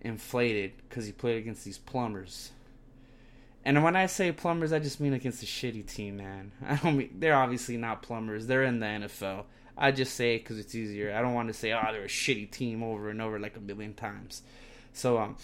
inflated 0.00 0.72
because 0.88 1.06
he 1.06 1.12
played 1.12 1.38
against 1.38 1.64
these 1.64 1.78
plumbers. 1.78 2.50
And 3.64 3.82
when 3.82 3.96
I 3.96 4.06
say 4.06 4.30
plumbers, 4.30 4.72
I 4.72 4.78
just 4.78 5.00
mean 5.00 5.14
against 5.14 5.42
a 5.42 5.46
shitty 5.46 5.86
team, 5.86 6.18
man. 6.18 6.52
I 6.66 6.76
don't 6.76 6.96
mean 6.96 7.16
they're 7.18 7.36
obviously 7.36 7.76
not 7.76 8.02
plumbers. 8.02 8.46
They're 8.46 8.64
in 8.64 8.78
the 8.78 8.86
NFL. 8.86 9.44
I 9.76 9.90
just 9.90 10.14
say 10.14 10.36
it 10.36 10.40
because 10.40 10.58
it's 10.58 10.74
easier. 10.74 11.14
I 11.14 11.20
don't 11.20 11.34
want 11.34 11.48
to 11.48 11.54
say, 11.54 11.72
oh, 11.72 11.80
they're 11.90 12.04
a 12.04 12.08
shitty 12.08 12.50
team 12.50 12.82
over 12.82 13.10
and 13.10 13.20
over 13.20 13.40
like 13.40 13.56
a 13.56 13.60
million 13.60 13.94
times. 13.94 14.42
So, 14.92 15.18
um, 15.18 15.36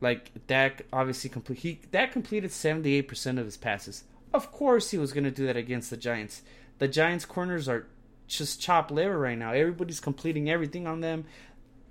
like 0.00 0.46
Dak 0.46 0.82
obviously 0.92 1.30
complete. 1.30 1.58
He 1.60 1.80
Dak 1.90 2.12
completed 2.12 2.52
seventy 2.52 2.94
eight 2.94 3.08
percent 3.08 3.38
of 3.38 3.44
his 3.44 3.56
passes. 3.56 4.04
Of 4.32 4.50
course, 4.50 4.90
he 4.90 4.98
was 4.98 5.12
going 5.12 5.24
to 5.24 5.30
do 5.30 5.46
that 5.46 5.56
against 5.56 5.90
the 5.90 5.96
Giants. 5.96 6.42
The 6.78 6.88
Giants' 6.88 7.24
corners 7.24 7.68
are 7.68 7.86
just 8.26 8.60
chop 8.60 8.90
liver 8.90 9.18
right 9.18 9.38
now. 9.38 9.52
Everybody's 9.52 10.00
completing 10.00 10.50
everything 10.50 10.86
on 10.86 11.00
them. 11.00 11.24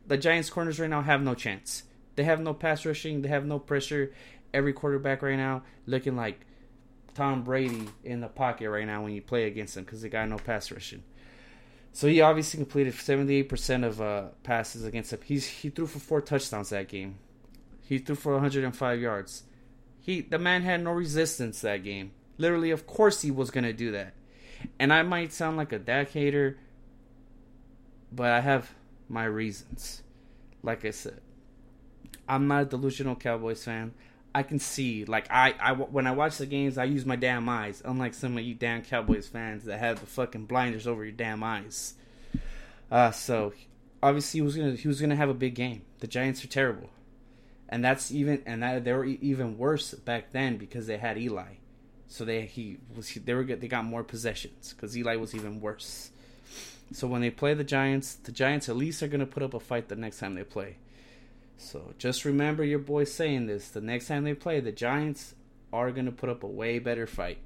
The 0.08 0.18
Giants' 0.18 0.50
corners 0.50 0.80
right 0.80 0.90
now 0.90 1.02
have 1.02 1.22
no 1.22 1.36
chance. 1.36 1.84
They 2.16 2.24
have 2.24 2.42
no 2.42 2.54
pass 2.54 2.86
rushing. 2.86 3.22
They 3.22 3.30
have 3.30 3.46
no 3.46 3.60
pressure. 3.60 4.14
Every 4.54 4.74
quarterback 4.74 5.22
right 5.22 5.38
now 5.38 5.64
looking 5.88 6.16
like 6.16 6.46
Tom 7.16 7.44
Brady 7.44 7.88
in 8.04 8.22
the 8.22 8.28
pocket 8.28 8.70
right 8.70 8.86
now 8.86 9.04
when 9.04 9.14
you 9.14 9.22
play 9.22 9.46
against 9.46 9.76
them 9.76 9.84
because 9.84 10.02
they 10.02 10.10
got 10.10 10.28
no 10.30 10.38
pass 10.38 10.72
rushing. 10.72 11.04
So 11.92 12.08
he 12.08 12.22
obviously 12.22 12.58
completed 12.58 12.94
78% 12.96 13.86
of 13.86 14.02
uh, 14.02 14.24
passes 14.42 14.84
against 14.84 15.14
him. 15.14 15.20
He's 15.24 15.46
he 15.46 15.70
threw 15.70 15.86
for 15.86 16.00
four 16.00 16.22
touchdowns 16.22 16.70
that 16.70 16.88
game. 16.88 17.20
He 17.84 17.98
threw 17.98 18.16
for 18.16 18.34
105 18.34 19.00
yards. 19.00 19.44
He 20.00 20.22
the 20.22 20.40
man 20.40 20.64
had 20.64 20.84
no 20.84 20.92
resistance 20.92 21.62
that 21.62 21.84
game. 21.84 22.12
Literally, 22.38 22.72
of 22.72 22.88
course 22.88 23.22
he 23.22 23.32
was 23.32 23.52
gonna 23.52 23.74
do 23.74 23.92
that. 23.92 24.14
And 24.80 24.94
I 24.94 25.04
might 25.04 25.34
sound 25.34 25.58
like 25.58 25.74
a 25.74 25.80
Dak 25.80 26.12
hater, 26.12 26.58
but 28.12 28.32
I 28.32 28.42
have 28.42 28.74
my 29.10 29.26
reasons. 29.26 30.02
Like 30.62 30.86
I 30.86 30.92
said, 30.92 31.20
I'm 32.28 32.48
not 32.48 32.64
a 32.64 32.66
delusional 32.66 33.16
Cowboys 33.16 33.64
fan. 33.64 33.94
I 34.36 34.42
can 34.44 34.58
see, 34.58 35.06
like 35.06 35.28
I, 35.30 35.54
I 35.60 35.74
when 35.74 36.08
I 36.08 36.12
watch 36.12 36.38
the 36.38 36.46
games, 36.46 36.78
I 36.78 36.86
use 36.86 37.06
my 37.06 37.16
damn 37.16 37.48
eyes. 37.48 37.82
Unlike 37.86 38.16
some 38.16 38.38
of 38.38 38.44
you 38.44 38.56
damn 38.56 38.82
Cowboys 38.82 39.28
fans 39.28 39.66
that 39.66 39.80
have 39.80 40.00
the 40.00 40.08
fucking 40.08 40.46
blinders 40.46 40.88
over 40.88 41.04
your 41.04 41.12
damn 41.12 41.44
eyes. 41.44 41.94
Uh, 42.90 43.12
so 43.12 43.54
obviously 44.02 44.40
he 44.40 44.42
was 44.42 44.56
gonna 44.56 44.76
he 44.76 44.88
was 44.88 45.00
gonna 45.00 45.16
have 45.16 45.30
a 45.30 45.36
big 45.36 45.54
game. 45.54 45.84
The 46.00 46.08
Giants 46.08 46.44
are 46.44 46.48
terrible, 46.48 46.90
and 47.74 47.84
that's 47.84 48.12
even 48.12 48.44
and 48.46 48.62
that 48.62 48.84
they 48.84 48.94
were 48.94 49.04
even 49.06 49.58
worse 49.58 49.96
back 49.96 50.32
then 50.32 50.58
because 50.58 50.86
they 50.86 50.98
had 50.98 51.18
Eli. 51.18 51.56
So 52.08 52.24
they 52.24 52.42
he 52.42 52.78
was 52.96 53.12
they 53.16 53.34
were 53.34 53.44
they 53.44 53.68
got 53.68 53.84
more 53.84 54.04
possessions 54.04 54.74
because 54.74 54.96
Eli 54.96 55.16
was 55.16 55.34
even 55.34 55.60
worse. 55.60 56.12
So 56.92 57.08
when 57.08 57.22
they 57.22 57.32
play 57.32 57.56
the 57.56 57.64
Giants, 57.64 58.14
the 58.14 58.32
Giants 58.32 58.70
at 58.70 58.76
least 58.76 59.02
are 59.02 59.08
gonna 59.08 59.26
put 59.26 59.42
up 59.42 59.56
a 59.56 59.60
fight 59.60 59.90
the 59.90 59.96
next 59.96 60.20
time 60.20 60.36
they 60.36 60.44
play. 60.44 60.78
So 61.58 61.96
just 61.98 62.26
remember 62.26 62.64
your 62.64 62.78
boy 62.78 63.06
saying 63.06 63.48
this. 63.48 63.70
The 63.70 63.82
next 63.82 64.08
time 64.08 64.24
they 64.24 64.36
play, 64.36 64.60
the 64.60 64.72
Giants 64.72 65.34
are 65.72 65.90
going 65.92 66.06
to 66.06 66.12
put 66.12 66.30
up 66.30 66.44
a 66.44 66.48
way 66.48 66.78
better 66.78 67.08
fight. 67.08 67.40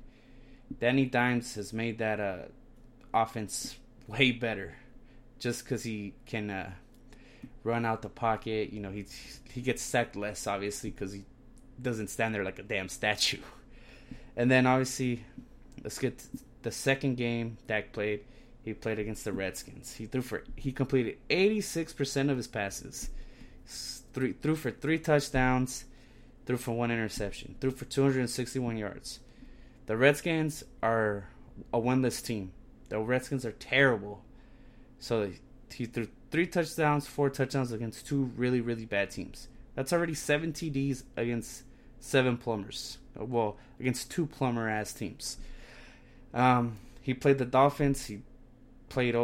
Danny 0.80 1.06
Dimes 1.06 1.56
has 1.56 1.72
made 1.72 2.00
that 2.00 2.20
uh, 2.20 2.38
offense 3.14 3.78
way 4.08 4.32
better 4.32 4.76
just 5.40 5.64
because 5.64 5.84
he 5.84 6.14
can 6.26 6.50
uh, 6.50 6.72
run 7.68 7.86
out 7.86 8.02
the 8.02 8.10
pocket. 8.10 8.72
You 8.72 8.80
know, 8.80 8.92
he 8.92 9.06
he 9.52 9.62
gets 9.62 9.82
sacked 9.82 10.16
less, 10.16 10.48
obviously, 10.48 10.90
because 10.90 11.14
he 11.14 11.24
doesn't 11.82 12.10
stand 12.10 12.34
there 12.34 12.44
like 12.44 12.60
a 12.60 12.64
damn 12.64 12.90
statue. 12.90 13.42
And 14.40 14.52
then, 14.52 14.68
obviously, 14.68 15.26
let's 15.84 15.98
get 15.98 16.24
the 16.62 16.70
second 16.70 17.18
game 17.18 17.58
Dak 17.66 17.92
played. 17.92 18.20
He 18.64 18.76
played 18.76 19.00
against 19.00 19.26
the 19.26 19.34
Redskins. 19.34 19.96
He 19.96 20.06
threw 20.06 20.22
for 20.22 20.44
he 20.56 20.72
completed 20.72 21.18
86% 21.32 22.30
of 22.30 22.38
his 22.38 22.48
passes 22.48 23.10
three 24.18 24.34
threw 24.34 24.56
for 24.56 24.72
three 24.72 24.98
touchdowns, 24.98 25.86
threw 26.46 26.58
for 26.58 26.72
one 26.72 26.92
interception, 26.92 27.56
threw 27.62 27.72
for 27.72 27.86
261 27.86 28.78
yards. 28.78 29.20
The 29.86 29.96
Redskins 29.96 30.64
are 30.82 31.30
a 31.74 31.80
winless 31.80 32.24
team. 32.24 32.52
The 32.90 33.00
Redskins 33.00 33.46
are 33.46 33.52
terrible. 33.52 34.24
So 35.00 35.32
he 35.72 35.86
threw 35.86 36.08
three 36.32 36.48
touchdowns, 36.48 37.08
four 37.08 37.30
touchdowns 37.30 37.72
against 37.72 38.08
two 38.08 38.32
really, 38.36 38.62
really 38.62 38.86
bad 38.86 39.12
teams. 39.12 39.48
That's 39.76 39.94
already 39.94 40.14
seven 40.14 40.54
TDs 40.54 41.04
against 41.16 41.64
seven 42.00 42.38
plumbers. 42.38 42.98
Well, 43.16 43.58
against 43.80 44.12
two 44.12 44.26
plumber 44.26 44.70
ass 44.70 44.94
teams. 44.94 45.38
Um, 46.34 46.78
he 47.02 47.14
played 47.14 47.38
the 47.38 47.46
Dolphins. 47.46 48.06
He 48.06 48.22
played 48.90 49.16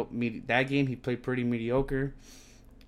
that 0.46 0.68
game. 0.68 0.86
He 0.86 0.96
played 0.96 1.22
pretty 1.22 1.44
mediocre. 1.44 2.14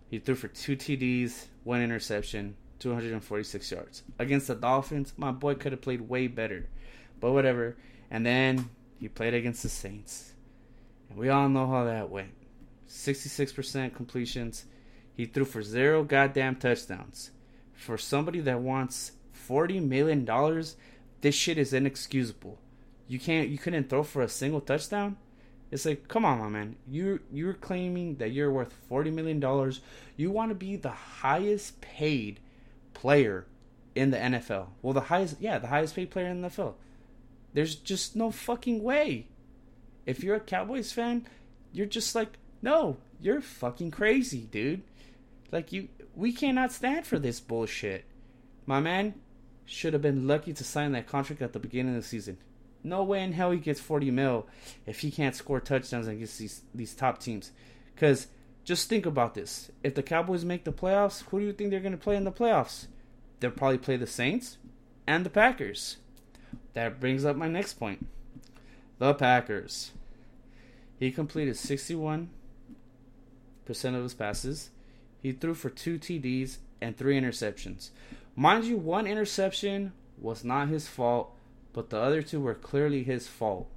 He 0.08 0.18
threw 0.18 0.34
for 0.34 0.48
two 0.48 0.76
TDs, 0.76 1.46
one 1.64 1.82
interception, 1.82 2.56
246 2.78 3.70
yards. 3.70 4.02
Against 4.18 4.46
the 4.46 4.54
Dolphins, 4.54 5.12
my 5.16 5.32
boy 5.32 5.54
could 5.54 5.72
have 5.72 5.82
played 5.82 6.02
way 6.02 6.26
better. 6.28 6.68
But 7.20 7.32
whatever. 7.32 7.76
And 8.10 8.24
then 8.24 8.70
he 9.00 9.08
played 9.08 9.34
against 9.34 9.62
the 9.62 9.68
Saints. 9.68 10.32
And 11.10 11.18
we 11.18 11.28
all 11.28 11.48
know 11.48 11.66
how 11.66 11.84
that 11.84 12.10
went. 12.10 12.32
66% 12.88 13.94
completions. 13.94 14.64
He 15.14 15.26
threw 15.26 15.44
for 15.44 15.62
zero 15.62 16.04
goddamn 16.04 16.56
touchdowns. 16.56 17.30
For 17.72 17.98
somebody 17.98 18.40
that 18.40 18.60
wants 18.60 19.12
$40 19.48 19.86
million, 19.86 20.24
this 21.20 21.34
shit 21.34 21.58
is 21.58 21.72
inexcusable. 21.72 22.58
You 23.08 23.20
can't 23.20 23.48
you 23.48 23.58
couldn't 23.58 23.88
throw 23.88 24.02
for 24.02 24.22
a 24.22 24.28
single 24.28 24.60
touchdown? 24.60 25.16
It's 25.70 25.84
like, 25.84 26.08
come 26.08 26.24
on, 26.24 26.38
my 26.38 26.48
man. 26.48 26.76
You 26.88 27.20
you're 27.32 27.54
claiming 27.54 28.16
that 28.16 28.32
you're 28.32 28.50
worth 28.50 28.72
forty 28.88 29.10
million 29.10 29.40
dollars. 29.40 29.80
You 30.16 30.30
want 30.30 30.50
to 30.50 30.54
be 30.54 30.76
the 30.76 30.90
highest 30.90 31.80
paid 31.80 32.40
player 32.94 33.46
in 33.94 34.10
the 34.10 34.16
NFL. 34.16 34.68
Well, 34.82 34.92
the 34.92 35.02
highest, 35.02 35.36
yeah, 35.40 35.58
the 35.58 35.68
highest 35.68 35.96
paid 35.96 36.10
player 36.10 36.26
in 36.26 36.42
the 36.42 36.48
NFL. 36.48 36.74
There's 37.54 37.74
just 37.74 38.14
no 38.14 38.30
fucking 38.30 38.82
way. 38.82 39.28
If 40.04 40.22
you're 40.22 40.36
a 40.36 40.40
Cowboys 40.40 40.92
fan, 40.92 41.26
you're 41.72 41.86
just 41.86 42.14
like, 42.14 42.38
no, 42.66 42.96
you're 43.20 43.40
fucking 43.40 43.92
crazy, 43.92 44.40
dude. 44.40 44.82
Like 45.52 45.70
you, 45.70 45.86
we 46.16 46.32
cannot 46.32 46.72
stand 46.72 47.06
for 47.06 47.16
this 47.16 47.38
bullshit. 47.38 48.04
My 48.66 48.80
man 48.80 49.14
should 49.64 49.92
have 49.92 50.02
been 50.02 50.26
lucky 50.26 50.52
to 50.52 50.64
sign 50.64 50.90
that 50.92 51.06
contract 51.06 51.40
at 51.42 51.52
the 51.52 51.60
beginning 51.60 51.94
of 51.94 52.02
the 52.02 52.08
season. 52.08 52.38
No 52.82 53.04
way 53.04 53.22
in 53.22 53.32
hell 53.32 53.52
he 53.52 53.58
gets 53.58 53.78
40 53.78 54.10
mil 54.10 54.48
if 54.84 54.98
he 54.98 55.12
can't 55.12 55.36
score 55.36 55.60
touchdowns 55.60 56.08
against 56.08 56.40
these 56.40 56.62
these 56.74 56.92
top 56.92 57.20
teams. 57.20 57.52
Because 57.94 58.26
just 58.64 58.88
think 58.88 59.06
about 59.06 59.34
this: 59.34 59.70
if 59.84 59.94
the 59.94 60.02
Cowboys 60.02 60.44
make 60.44 60.64
the 60.64 60.72
playoffs, 60.72 61.22
who 61.26 61.38
do 61.38 61.46
you 61.46 61.52
think 61.52 61.70
they're 61.70 61.78
going 61.78 61.92
to 61.92 61.98
play 61.98 62.16
in 62.16 62.24
the 62.24 62.32
playoffs? 62.32 62.88
They'll 63.38 63.52
probably 63.52 63.78
play 63.78 63.96
the 63.96 64.08
Saints 64.08 64.58
and 65.06 65.24
the 65.24 65.30
Packers. 65.30 65.98
That 66.74 66.98
brings 66.98 67.24
up 67.24 67.36
my 67.36 67.48
next 67.48 67.74
point: 67.74 68.08
the 68.98 69.14
Packers. 69.14 69.92
He 70.98 71.12
completed 71.12 71.56
61 71.56 72.18
percent 72.18 72.45
of 73.68 74.02
his 74.02 74.14
passes. 74.14 74.70
He 75.22 75.32
threw 75.32 75.54
for 75.54 75.70
two 75.70 75.98
TDs 75.98 76.58
and 76.80 76.96
three 76.96 77.18
interceptions. 77.20 77.90
Mind 78.34 78.64
you, 78.64 78.76
one 78.76 79.06
interception 79.06 79.92
was 80.18 80.44
not 80.44 80.68
his 80.68 80.86
fault 80.86 81.36
but 81.76 81.90
the 81.90 82.00
other 82.00 82.22
two 82.22 82.40
were 82.40 82.54
clearly 82.54 83.04
his 83.04 83.28
fault. 83.28 83.68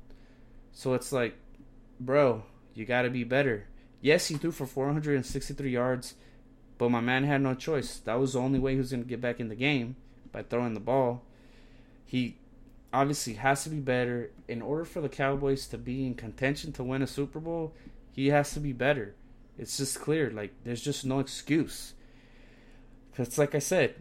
So 0.72 0.94
it's 0.94 1.12
like, 1.12 1.36
bro, 2.00 2.44
you 2.74 2.86
got 2.86 3.02
to 3.02 3.10
be 3.10 3.26
better. 3.26 3.68
Yes, 4.00 4.28
he 4.28 4.36
threw 4.36 4.54
for 4.54 4.66
463 4.66 5.70
yards, 5.70 6.16
but 6.78 6.92
my 6.92 7.02
man 7.02 7.26
had 7.26 7.42
no 7.42 7.54
choice. 7.54 7.98
That 7.98 8.18
was 8.18 8.34
the 8.34 8.40
only 8.40 8.58
way 8.58 8.72
he 8.72 8.78
was 8.78 8.92
going 8.92 9.04
to 9.04 9.10
get 9.10 9.20
back 9.20 9.42
in 9.42 9.50
the 9.50 9.56
game 9.56 9.98
by 10.32 10.44
throwing 10.44 10.76
the 10.76 10.80
ball. 10.80 11.24
He 12.06 12.38
obviously 12.94 13.34
has 13.34 13.66
to 13.66 13.70
be 13.70 13.82
better. 13.82 14.32
In 14.48 14.62
order 14.62 14.86
for 14.86 15.02
the 15.02 15.10
Cowboys 15.10 15.68
to 15.68 15.78
be 15.78 16.08
in 16.08 16.16
contention 16.16 16.72
to 16.74 16.84
win 16.86 17.02
a 17.02 17.08
Super 17.08 17.42
Bowl, 17.42 17.74
he 18.14 18.28
has 18.28 18.54
to 18.54 18.62
be 18.62 18.72
better. 18.72 19.14
It's 19.60 19.78
just 19.78 20.00
clear. 20.00 20.32
Like, 20.32 20.54
there's 20.64 20.82
just 20.82 21.06
no 21.06 21.20
excuse. 21.20 21.94
Because, 23.12 23.38
like 23.38 23.54
I 23.54 23.60
said, 23.60 23.96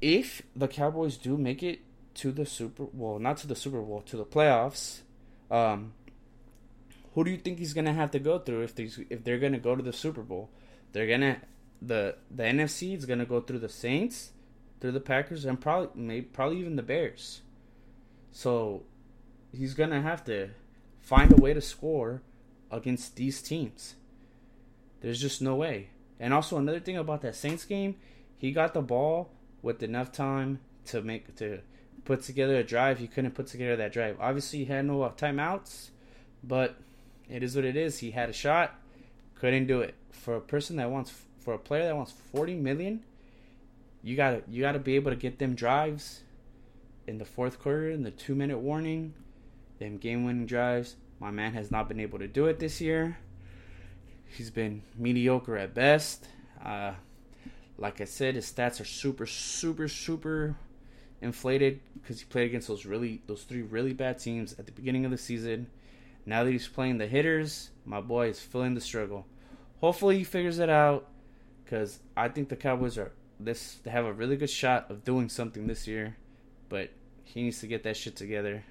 if 0.00 0.42
the 0.54 0.68
Cowboys 0.68 1.16
do 1.16 1.36
make 1.36 1.62
it 1.64 1.80
to 2.14 2.30
the 2.30 2.46
Super 2.46 2.84
well, 2.92 3.18
not 3.18 3.38
to 3.38 3.48
the 3.48 3.56
Super 3.56 3.80
Bowl, 3.82 4.02
to 4.02 4.16
the 4.16 4.24
playoffs, 4.24 5.00
um, 5.50 5.92
who 7.14 7.24
do 7.24 7.30
you 7.32 7.36
think 7.36 7.58
he's 7.58 7.74
gonna 7.74 7.92
have 7.92 8.12
to 8.12 8.20
go 8.20 8.38
through 8.38 8.62
if 8.62 8.74
these 8.76 9.00
if 9.10 9.24
they're 9.24 9.38
gonna 9.38 9.58
go 9.58 9.74
to 9.74 9.82
the 9.82 9.92
Super 9.92 10.22
Bowl? 10.22 10.50
They're 10.92 11.08
gonna 11.08 11.38
the 11.82 12.16
the 12.30 12.44
NFC 12.44 12.96
is 12.96 13.04
gonna 13.04 13.26
go 13.26 13.40
through 13.40 13.58
the 13.58 13.68
Saints, 13.68 14.30
through 14.80 14.92
the 14.92 15.00
Packers, 15.00 15.44
and 15.44 15.60
probably 15.60 15.90
maybe 16.00 16.26
probably 16.26 16.60
even 16.60 16.76
the 16.76 16.82
Bears. 16.82 17.42
So 18.30 18.84
he's 19.52 19.74
gonna 19.74 20.02
have 20.02 20.24
to 20.26 20.50
find 21.00 21.32
a 21.32 21.36
way 21.36 21.54
to 21.54 21.60
score 21.60 22.22
against 22.70 23.16
these 23.16 23.42
teams. 23.42 23.96
There's 25.00 25.20
just 25.20 25.40
no 25.40 25.54
way. 25.54 25.90
And 26.20 26.34
also 26.34 26.58
another 26.58 26.80
thing 26.80 26.96
about 26.96 27.22
that 27.22 27.36
Saints 27.36 27.64
game, 27.64 27.96
he 28.36 28.52
got 28.52 28.74
the 28.74 28.80
ball 28.80 29.30
with 29.62 29.82
enough 29.82 30.12
time 30.12 30.60
to 30.86 31.02
make 31.02 31.36
to 31.36 31.60
put 32.04 32.22
together 32.22 32.56
a 32.56 32.64
drive. 32.64 32.98
He 32.98 33.06
couldn't 33.06 33.32
put 33.32 33.46
together 33.46 33.76
that 33.76 33.92
drive. 33.92 34.16
Obviously, 34.20 34.60
he 34.60 34.64
had 34.66 34.84
no 34.86 34.98
timeouts, 35.16 35.90
but 36.42 36.76
it 37.28 37.42
is 37.42 37.54
what 37.54 37.64
it 37.64 37.76
is. 37.76 37.98
He 37.98 38.10
had 38.10 38.28
a 38.28 38.32
shot, 38.32 38.74
couldn't 39.34 39.66
do 39.66 39.80
it. 39.80 39.94
For 40.10 40.36
a 40.36 40.40
person 40.40 40.76
that 40.76 40.90
wants, 40.90 41.12
for 41.38 41.54
a 41.54 41.58
player 41.58 41.84
that 41.84 41.96
wants 41.96 42.12
forty 42.12 42.54
million, 42.54 43.04
you 44.02 44.16
gotta 44.16 44.42
you 44.48 44.62
gotta 44.62 44.78
be 44.78 44.96
able 44.96 45.10
to 45.10 45.16
get 45.16 45.38
them 45.38 45.54
drives 45.54 46.22
in 47.06 47.18
the 47.18 47.24
fourth 47.24 47.60
quarter, 47.60 47.90
in 47.90 48.02
the 48.02 48.10
two 48.10 48.34
minute 48.34 48.58
warning, 48.58 49.14
them 49.78 49.98
game 49.98 50.24
winning 50.24 50.46
drives. 50.46 50.96
My 51.20 51.30
man 51.30 51.52
has 51.54 51.70
not 51.70 51.88
been 51.88 52.00
able 52.00 52.18
to 52.18 52.28
do 52.28 52.46
it 52.46 52.58
this 52.58 52.80
year. 52.80 53.18
He's 54.28 54.50
been 54.50 54.82
mediocre 54.96 55.56
at 55.56 55.74
best. 55.74 56.26
Uh, 56.64 56.92
like 57.76 58.00
I 58.00 58.04
said, 58.04 58.34
his 58.34 58.50
stats 58.50 58.80
are 58.80 58.84
super, 58.84 59.26
super, 59.26 59.88
super 59.88 60.56
inflated 61.20 61.80
because 61.94 62.20
he 62.20 62.26
played 62.26 62.46
against 62.46 62.68
those 62.68 62.84
really, 62.84 63.22
those 63.26 63.44
three 63.44 63.62
really 63.62 63.92
bad 63.92 64.18
teams 64.18 64.54
at 64.58 64.66
the 64.66 64.72
beginning 64.72 65.04
of 65.04 65.10
the 65.10 65.18
season. 65.18 65.68
Now 66.26 66.44
that 66.44 66.50
he's 66.50 66.68
playing 66.68 66.98
the 66.98 67.06
hitters, 67.06 67.70
my 67.84 68.00
boy 68.00 68.28
is 68.28 68.40
feeling 68.40 68.74
the 68.74 68.80
struggle. 68.80 69.26
Hopefully, 69.80 70.18
he 70.18 70.24
figures 70.24 70.58
it 70.58 70.68
out 70.68 71.06
because 71.64 72.00
I 72.16 72.28
think 72.28 72.48
the 72.48 72.56
Cowboys 72.56 72.98
are 72.98 73.12
this 73.40 73.78
they 73.84 73.90
have 73.90 74.04
a 74.04 74.12
really 74.12 74.36
good 74.36 74.50
shot 74.50 74.90
of 74.90 75.04
doing 75.04 75.28
something 75.28 75.68
this 75.68 75.86
year, 75.86 76.16
but 76.68 76.90
he 77.24 77.42
needs 77.42 77.60
to 77.60 77.66
get 77.66 77.84
that 77.84 77.96
shit 77.96 78.16
together. 78.16 78.64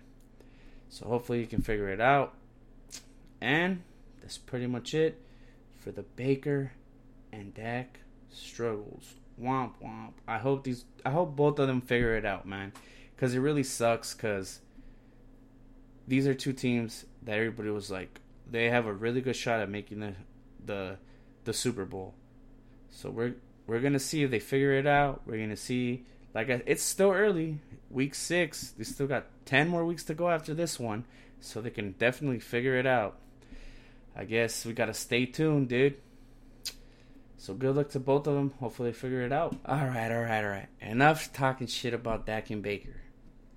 So 0.90 1.08
hopefully, 1.08 1.40
he 1.40 1.48
can 1.48 1.62
figure 1.62 1.90
it 1.90 2.02
out. 2.02 2.34
And 3.40 3.84
that's 4.22 4.38
pretty 4.38 4.68
much 4.68 4.94
it 4.94 5.22
for 5.88 5.94
the 5.94 6.04
Baker 6.04 6.74
and 7.32 7.54
Dak 7.54 8.02
struggles. 8.30 9.14
Womp 9.42 9.72
womp. 9.82 10.12
I 10.28 10.38
hope 10.38 10.66
these. 10.66 10.84
I 11.06 11.12
hope 11.12 11.38
both 11.38 11.60
of 11.60 11.68
them 11.68 11.80
figure 11.80 12.18
it 12.18 12.26
out, 12.26 12.46
man. 12.46 12.74
Because 13.16 13.34
it 13.34 13.40
really 13.40 13.64
sucks. 13.64 14.14
Because 14.14 14.60
these 16.06 16.28
are 16.28 16.34
two 16.34 16.52
teams 16.52 17.06
that 17.24 17.38
everybody 17.38 17.70
was 17.70 17.90
like, 17.90 18.20
they 18.52 18.70
have 18.70 18.86
a 18.86 18.92
really 18.92 19.22
good 19.22 19.38
shot 19.38 19.62
at 19.62 19.70
making 19.70 20.02
the 20.02 20.14
the 20.66 20.98
the 21.46 21.54
Super 21.54 21.86
Bowl. 21.86 22.16
So 22.90 23.10
we're 23.10 23.36
we're 23.66 23.80
gonna 23.80 23.98
see 23.98 24.24
if 24.24 24.32
they 24.32 24.40
figure 24.40 24.74
it 24.74 24.88
out. 24.88 25.22
We're 25.26 25.40
gonna 25.40 25.56
see. 25.56 26.04
Like 26.34 26.50
it's 26.50 26.84
still 26.84 27.12
early, 27.12 27.60
week 27.90 28.14
six. 28.14 28.72
They 28.72 28.84
still 28.84 29.08
got 29.08 29.28
ten 29.46 29.70
more 29.70 29.86
weeks 29.86 30.04
to 30.06 30.14
go 30.14 30.30
after 30.30 30.54
this 30.54 30.78
one, 30.78 31.06
so 31.40 31.62
they 31.62 31.70
can 31.70 31.94
definitely 31.94 32.40
figure 32.40 32.76
it 32.76 32.86
out. 32.86 33.20
I 34.20 34.26
guess 34.26 34.66
we 34.66 34.74
gotta 34.74 34.96
stay 34.96 35.28
tuned, 35.28 35.70
dude. 35.70 35.98
So 37.38 37.54
good 37.54 37.76
luck 37.76 37.90
to 37.90 38.00
both 38.00 38.26
of 38.26 38.34
them. 38.34 38.52
Hopefully 38.60 38.90
they 38.90 38.98
figure 38.98 39.22
it 39.22 39.32
out. 39.32 39.56
All 39.64 39.86
right, 39.86 40.12
all 40.12 40.24
right, 40.24 40.44
all 40.44 40.50
right. 40.50 40.68
Enough 40.82 41.32
talking 41.34 41.68
shit 41.68 41.94
about 41.94 42.26
Dak 42.26 42.50
and 42.50 42.64
Baker. 42.64 43.00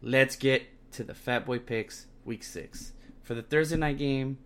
Let's 0.03 0.37
get 0.37 0.65
to 0.93 1.03
the 1.03 1.15
Fat 1.15 1.47
Boy 1.47 1.61
picks, 1.61 2.09
week 2.27 2.45
six. 2.45 2.93
For 3.23 3.35
the 3.35 3.43
Thursday 3.43 3.79
night 3.79 3.97
game, 3.97 4.37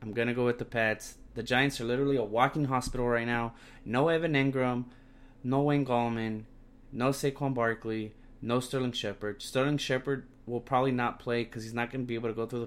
I'm 0.00 0.14
gonna 0.14 0.32
go 0.32 0.46
with 0.46 0.58
the 0.58 0.64
Pats. 0.64 1.16
The 1.34 1.42
Giants 1.42 1.82
are 1.82 1.84
literally 1.84 2.16
a 2.16 2.24
walking 2.24 2.64
hospital 2.64 3.06
right 3.06 3.26
now. 3.26 3.52
No 3.84 4.08
Evan 4.08 4.32
Engram, 4.32 4.86
no 5.44 5.60
Wayne 5.60 5.84
Gallman, 5.84 6.44
no 6.92 7.10
Saquon 7.10 7.52
Barkley, 7.52 8.14
no 8.40 8.60
Sterling 8.60 8.92
Shepard. 8.92 9.42
Sterling 9.42 9.76
Shepard 9.76 10.26
will 10.46 10.60
probably 10.60 10.92
not 10.92 11.18
play 11.18 11.44
because 11.44 11.64
he's 11.64 11.74
not 11.74 11.90
going 11.90 12.02
to 12.02 12.06
be 12.06 12.14
able 12.14 12.30
to 12.30 12.34
go 12.34 12.46
through 12.46 12.60
the 12.60 12.66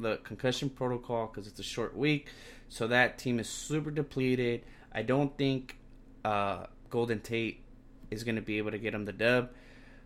the 0.00 0.18
concussion 0.18 0.70
protocol 0.70 1.26
because 1.26 1.46
it's 1.46 1.60
a 1.60 1.64
short 1.64 1.96
week. 1.96 2.28
So 2.68 2.86
that 2.86 3.18
team 3.18 3.38
is 3.40 3.48
super 3.48 3.90
depleted. 3.90 4.62
I 4.92 5.02
don't 5.02 5.36
think 5.36 5.76
uh, 6.24 6.66
Golden 6.88 7.20
Tate 7.20 7.62
is 8.10 8.24
going 8.24 8.36
to 8.36 8.42
be 8.42 8.58
able 8.58 8.70
to 8.70 8.78
get 8.78 8.94
him 8.94 9.04
the 9.04 9.12
dub. 9.12 9.50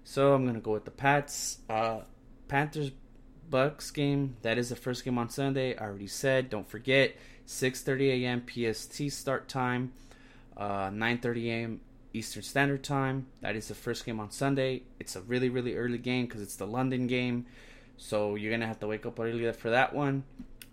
So 0.04 0.34
I'm 0.34 0.42
going 0.42 0.54
to 0.54 0.60
go 0.60 0.72
with 0.72 0.84
the 0.84 0.90
Pats. 0.90 1.58
Uh, 1.68 2.00
Panthers 2.48 2.90
Bucks 3.48 3.90
game. 3.90 4.36
That 4.42 4.58
is 4.58 4.68
the 4.68 4.76
first 4.76 5.04
game 5.04 5.18
on 5.18 5.30
Sunday. 5.30 5.76
I 5.76 5.84
already 5.84 6.06
said. 6.06 6.50
Don't 6.50 6.68
forget 6.68 7.16
6:30 7.46 8.24
a.m. 8.24 8.42
PST 8.46 9.10
start 9.10 9.48
time. 9.48 9.92
Uh, 10.56 10.88
9:30 10.90 11.46
a.m. 11.46 11.80
Eastern 12.12 12.42
Standard 12.42 12.84
Time. 12.84 13.26
That 13.40 13.56
is 13.56 13.68
the 13.68 13.74
first 13.74 14.06
game 14.06 14.20
on 14.20 14.30
Sunday. 14.30 14.82
It's 15.00 15.16
a 15.16 15.20
really 15.22 15.48
really 15.48 15.74
early 15.74 15.98
game 15.98 16.26
because 16.26 16.42
it's 16.42 16.56
the 16.56 16.66
London 16.66 17.06
game. 17.06 17.46
So 17.96 18.34
you're 18.34 18.50
gonna 18.50 18.66
have 18.66 18.80
to 18.80 18.86
wake 18.86 19.06
up 19.06 19.18
early 19.18 19.50
for 19.52 19.70
that 19.70 19.94
one. 19.94 20.24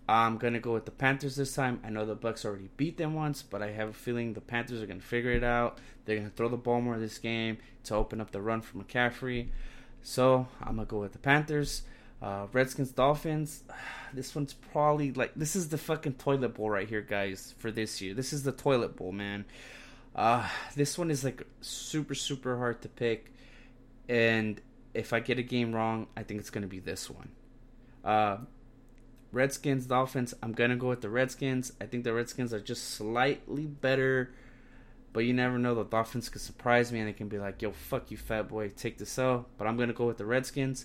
I'm 0.08 0.36
gonna 0.36 0.60
go 0.60 0.72
with 0.72 0.84
the 0.84 0.90
Panthers 0.90 1.36
this 1.36 1.54
time. 1.54 1.80
I 1.84 1.90
know 1.90 2.04
the 2.04 2.14
Bucks 2.14 2.44
already 2.44 2.68
beat 2.76 2.96
them 2.96 3.14
once, 3.14 3.42
but 3.42 3.62
I 3.62 3.70
have 3.70 3.88
a 3.88 3.92
feeling 3.92 4.32
the 4.34 4.40
Panthers 4.40 4.82
are 4.82 4.86
gonna 4.86 5.00
figure 5.00 5.30
it 5.30 5.44
out. 5.44 5.78
They're 6.04 6.16
gonna 6.16 6.30
throw 6.30 6.48
the 6.48 6.56
ball 6.56 6.80
more 6.80 6.98
this 6.98 7.18
game 7.18 7.58
to 7.84 7.94
open 7.94 8.20
up 8.20 8.30
the 8.30 8.40
run 8.40 8.60
for 8.60 8.78
McCaffrey. 8.78 9.48
So 10.02 10.48
I'm 10.60 10.76
gonna 10.76 10.86
go 10.86 11.00
with 11.00 11.12
the 11.12 11.18
Panthers. 11.18 11.82
Uh, 12.20 12.46
Redskins 12.52 12.92
Dolphins. 12.92 13.62
This 14.14 14.34
one's 14.34 14.52
probably 14.52 15.10
like 15.10 15.32
this 15.34 15.56
is 15.56 15.70
the 15.70 15.78
fucking 15.78 16.16
toilet 16.16 16.52
bowl 16.52 16.68
right 16.68 16.86
here, 16.86 17.00
guys. 17.00 17.54
For 17.56 17.70
this 17.70 18.02
year, 18.02 18.12
this 18.12 18.34
is 18.34 18.42
the 18.42 18.52
toilet 18.52 18.94
bowl, 18.94 19.10
man. 19.10 19.46
Uh, 20.14 20.46
this 20.76 20.98
one 20.98 21.10
is 21.10 21.24
like 21.24 21.42
super 21.62 22.14
super 22.14 22.58
hard 22.58 22.82
to 22.82 22.90
pick, 22.90 23.32
and 24.10 24.60
if 24.94 25.12
I 25.12 25.20
get 25.20 25.38
a 25.38 25.42
game 25.42 25.74
wrong, 25.74 26.06
I 26.16 26.22
think 26.22 26.40
it's 26.40 26.50
going 26.50 26.62
to 26.62 26.68
be 26.68 26.80
this 26.80 27.08
one. 27.08 27.30
Uh, 28.04 28.38
Redskins, 29.32 29.86
Dolphins. 29.86 30.34
I'm 30.42 30.52
going 30.52 30.70
to 30.70 30.76
go 30.76 30.88
with 30.88 31.00
the 31.00 31.08
Redskins. 31.08 31.72
I 31.80 31.86
think 31.86 32.04
the 32.04 32.12
Redskins 32.12 32.52
are 32.52 32.60
just 32.60 32.90
slightly 32.90 33.66
better, 33.66 34.32
but 35.12 35.20
you 35.20 35.32
never 35.32 35.58
know. 35.58 35.74
The 35.74 35.84
Dolphins 35.84 36.28
could 36.28 36.42
surprise 36.42 36.92
me 36.92 37.00
and 37.00 37.08
they 37.08 37.14
can 37.14 37.28
be 37.28 37.38
like, 37.38 37.62
yo, 37.62 37.72
fuck 37.72 38.10
you, 38.10 38.18
fat 38.18 38.48
boy, 38.48 38.68
take 38.68 38.98
this 38.98 39.18
L. 39.18 39.46
But 39.56 39.66
I'm 39.66 39.76
going 39.76 39.88
to 39.88 39.94
go 39.94 40.06
with 40.06 40.18
the 40.18 40.26
Redskins. 40.26 40.84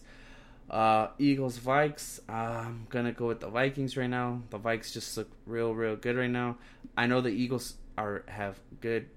Uh, 0.69 1.07
Eagles, 1.17 1.59
Vikes. 1.59 2.19
I'm 2.29 2.87
going 2.89 3.05
to 3.05 3.11
go 3.11 3.27
with 3.27 3.41
the 3.41 3.49
Vikings 3.49 3.97
right 3.97 4.09
now. 4.09 4.41
The 4.49 4.59
Vikes 4.59 4.93
just 4.93 5.15
look 5.17 5.29
real, 5.45 5.73
real 5.73 5.95
good 5.97 6.15
right 6.15 6.29
now. 6.29 6.57
I 6.95 7.07
know 7.07 7.19
the 7.21 7.29
Eagles 7.29 7.75
are 7.97 8.23
have 8.27 8.59
good. 8.79 9.09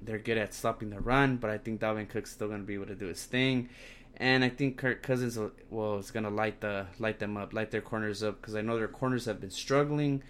They're 0.00 0.18
good 0.18 0.36
at 0.36 0.52
stopping 0.52 0.90
the 0.90 1.00
run, 1.00 1.36
but 1.36 1.50
I 1.50 1.58
think 1.58 1.80
Dalvin 1.80 2.08
Cook's 2.08 2.32
still 2.32 2.48
going 2.48 2.60
to 2.60 2.66
be 2.66 2.74
able 2.74 2.86
to 2.86 2.94
do 2.94 3.06
his 3.06 3.24
thing 3.24 3.68
and 4.16 4.44
I 4.44 4.48
think 4.48 4.76
Kirk 4.76 5.02
Cousins 5.02 5.38
well 5.70 5.98
is 5.98 6.10
gonna 6.10 6.30
light 6.30 6.60
the 6.60 6.86
light 6.98 7.18
them 7.18 7.36
up, 7.36 7.52
light 7.52 7.70
their 7.70 7.80
corners 7.80 8.22
up 8.22 8.40
because 8.40 8.54
I 8.54 8.60
know 8.60 8.76
their 8.76 8.88
corners 8.88 9.24
have 9.24 9.40
been 9.40 9.50
struggling. 9.50 10.22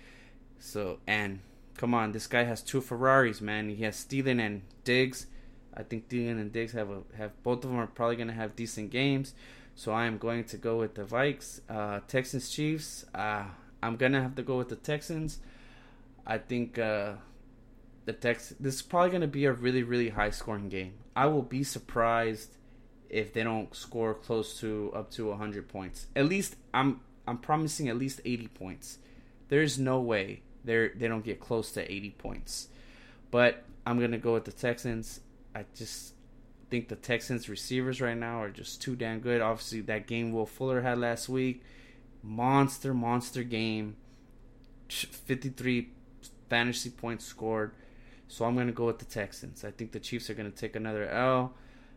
So 0.58 0.98
and 1.06 1.40
come 1.76 1.94
on, 1.94 2.12
this 2.12 2.26
guy 2.26 2.44
has 2.44 2.62
two 2.62 2.80
Ferraris, 2.80 3.40
man. 3.40 3.68
He 3.68 3.82
has 3.84 4.04
Thielen 4.04 4.40
and 4.40 4.62
Diggs. 4.84 5.26
I 5.74 5.82
think 5.82 6.08
Thielen 6.08 6.40
and 6.40 6.52
Diggs 6.52 6.72
have 6.72 6.90
a, 6.90 7.02
have 7.16 7.42
both 7.42 7.64
of 7.64 7.70
them 7.70 7.78
are 7.78 7.86
probably 7.86 8.16
gonna 8.16 8.32
have 8.32 8.56
decent 8.56 8.90
games. 8.90 9.34
So 9.74 9.92
I 9.92 10.04
am 10.04 10.18
going 10.18 10.44
to 10.44 10.56
go 10.58 10.78
with 10.78 10.94
the 10.94 11.04
Vikes, 11.04 11.60
uh, 11.68 12.00
Texans, 12.06 12.50
Chiefs. 12.50 13.06
Uh, 13.14 13.44
I'm 13.82 13.96
gonna 13.96 14.22
have 14.22 14.34
to 14.36 14.42
go 14.42 14.58
with 14.58 14.68
the 14.68 14.76
Texans. 14.76 15.38
I 16.26 16.38
think 16.38 16.78
uh, 16.78 17.14
the 18.04 18.12
Tex. 18.12 18.54
This 18.60 18.76
is 18.76 18.82
probably 18.82 19.10
gonna 19.10 19.26
be 19.26 19.46
a 19.46 19.52
really 19.52 19.82
really 19.82 20.10
high 20.10 20.30
scoring 20.30 20.68
game. 20.68 20.94
I 21.16 21.26
will 21.26 21.42
be 21.42 21.64
surprised 21.64 22.56
if 23.12 23.32
they 23.32 23.44
don't 23.44 23.74
score 23.76 24.14
close 24.14 24.58
to 24.60 24.90
up 24.94 25.10
to 25.12 25.28
100 25.28 25.68
points. 25.68 26.06
At 26.16 26.26
least 26.26 26.56
I'm 26.74 27.00
I'm 27.28 27.38
promising 27.38 27.88
at 27.88 27.96
least 27.96 28.20
80 28.24 28.48
points. 28.48 28.98
There's 29.48 29.78
no 29.78 30.00
way 30.00 30.42
they 30.64 30.88
they 30.88 31.06
don't 31.06 31.24
get 31.24 31.38
close 31.38 31.70
to 31.72 31.92
80 31.92 32.10
points. 32.12 32.68
But 33.30 33.64
I'm 33.86 33.98
going 33.98 34.12
to 34.12 34.18
go 34.18 34.34
with 34.34 34.44
the 34.44 34.52
Texans. 34.52 35.20
I 35.54 35.66
just 35.76 36.14
think 36.70 36.88
the 36.88 36.96
Texans 36.96 37.48
receivers 37.48 38.00
right 38.00 38.16
now 38.16 38.42
are 38.42 38.50
just 38.50 38.80
too 38.80 38.96
damn 38.96 39.20
good. 39.20 39.42
Obviously 39.42 39.82
that 39.82 40.06
game 40.06 40.32
Will 40.32 40.46
Fuller 40.46 40.80
had 40.80 40.98
last 40.98 41.28
week, 41.28 41.62
monster 42.22 42.94
monster 42.94 43.42
game. 43.42 43.96
53 44.88 45.90
fantasy 46.48 46.90
points 46.90 47.24
scored. 47.24 47.72
So 48.28 48.46
I'm 48.46 48.54
going 48.54 48.66
to 48.66 48.72
go 48.72 48.86
with 48.86 48.98
the 48.98 49.04
Texans. 49.04 49.64
I 49.64 49.70
think 49.70 49.92
the 49.92 50.00
Chiefs 50.00 50.30
are 50.30 50.34
going 50.34 50.50
to 50.50 50.56
take 50.56 50.76
another 50.76 51.06
L. 51.08 51.52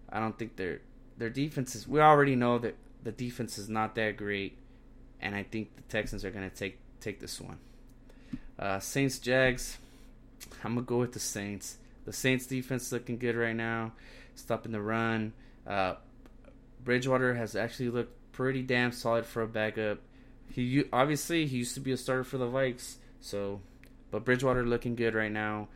I 0.09 0.19
don't 0.19 0.37
think 0.37 0.57
they're 0.57 0.81
their 1.17 1.29
defense 1.29 1.75
is. 1.75 1.87
We 1.87 1.99
already 1.99 2.35
know 2.35 2.59
that 2.59 2.75
the 3.03 3.11
defense 3.11 3.57
is 3.57 3.69
not 3.69 3.95
that 3.95 4.17
great, 4.17 4.57
and 5.21 5.35
I 5.35 5.43
think 5.43 5.75
the 5.75 5.83
Texans 5.83 6.25
are 6.25 6.31
going 6.31 6.49
to 6.49 6.55
take 6.55 6.79
take 6.99 7.19
this 7.19 7.39
one. 7.39 7.57
Uh, 8.57 8.79
Saints 8.79 9.19
Jags. 9.19 9.77
I'm 10.63 10.75
gonna 10.75 10.85
go 10.85 10.97
with 10.97 11.13
the 11.13 11.19
Saints. 11.19 11.77
The 12.05 12.13
Saints 12.13 12.45
defense 12.45 12.91
looking 12.91 13.17
good 13.17 13.35
right 13.35 13.55
now, 13.55 13.93
stopping 14.35 14.71
the 14.71 14.81
run. 14.81 15.33
Uh, 15.65 15.95
Bridgewater 16.83 17.33
has 17.33 17.55
actually 17.55 17.89
looked 17.89 18.31
pretty 18.31 18.61
damn 18.61 18.91
solid 18.91 19.25
for 19.25 19.41
a 19.41 19.47
backup. 19.47 19.99
He 20.49 20.83
obviously 20.93 21.47
he 21.47 21.57
used 21.57 21.73
to 21.75 21.79
be 21.79 21.91
a 21.91 21.97
starter 21.97 22.23
for 22.23 22.37
the 22.37 22.47
Vikes, 22.47 22.95
so 23.19 23.61
but 24.11 24.23
Bridgewater 24.23 24.65
looking 24.65 24.95
good 24.95 25.15
right 25.15 25.31
now. 25.31 25.67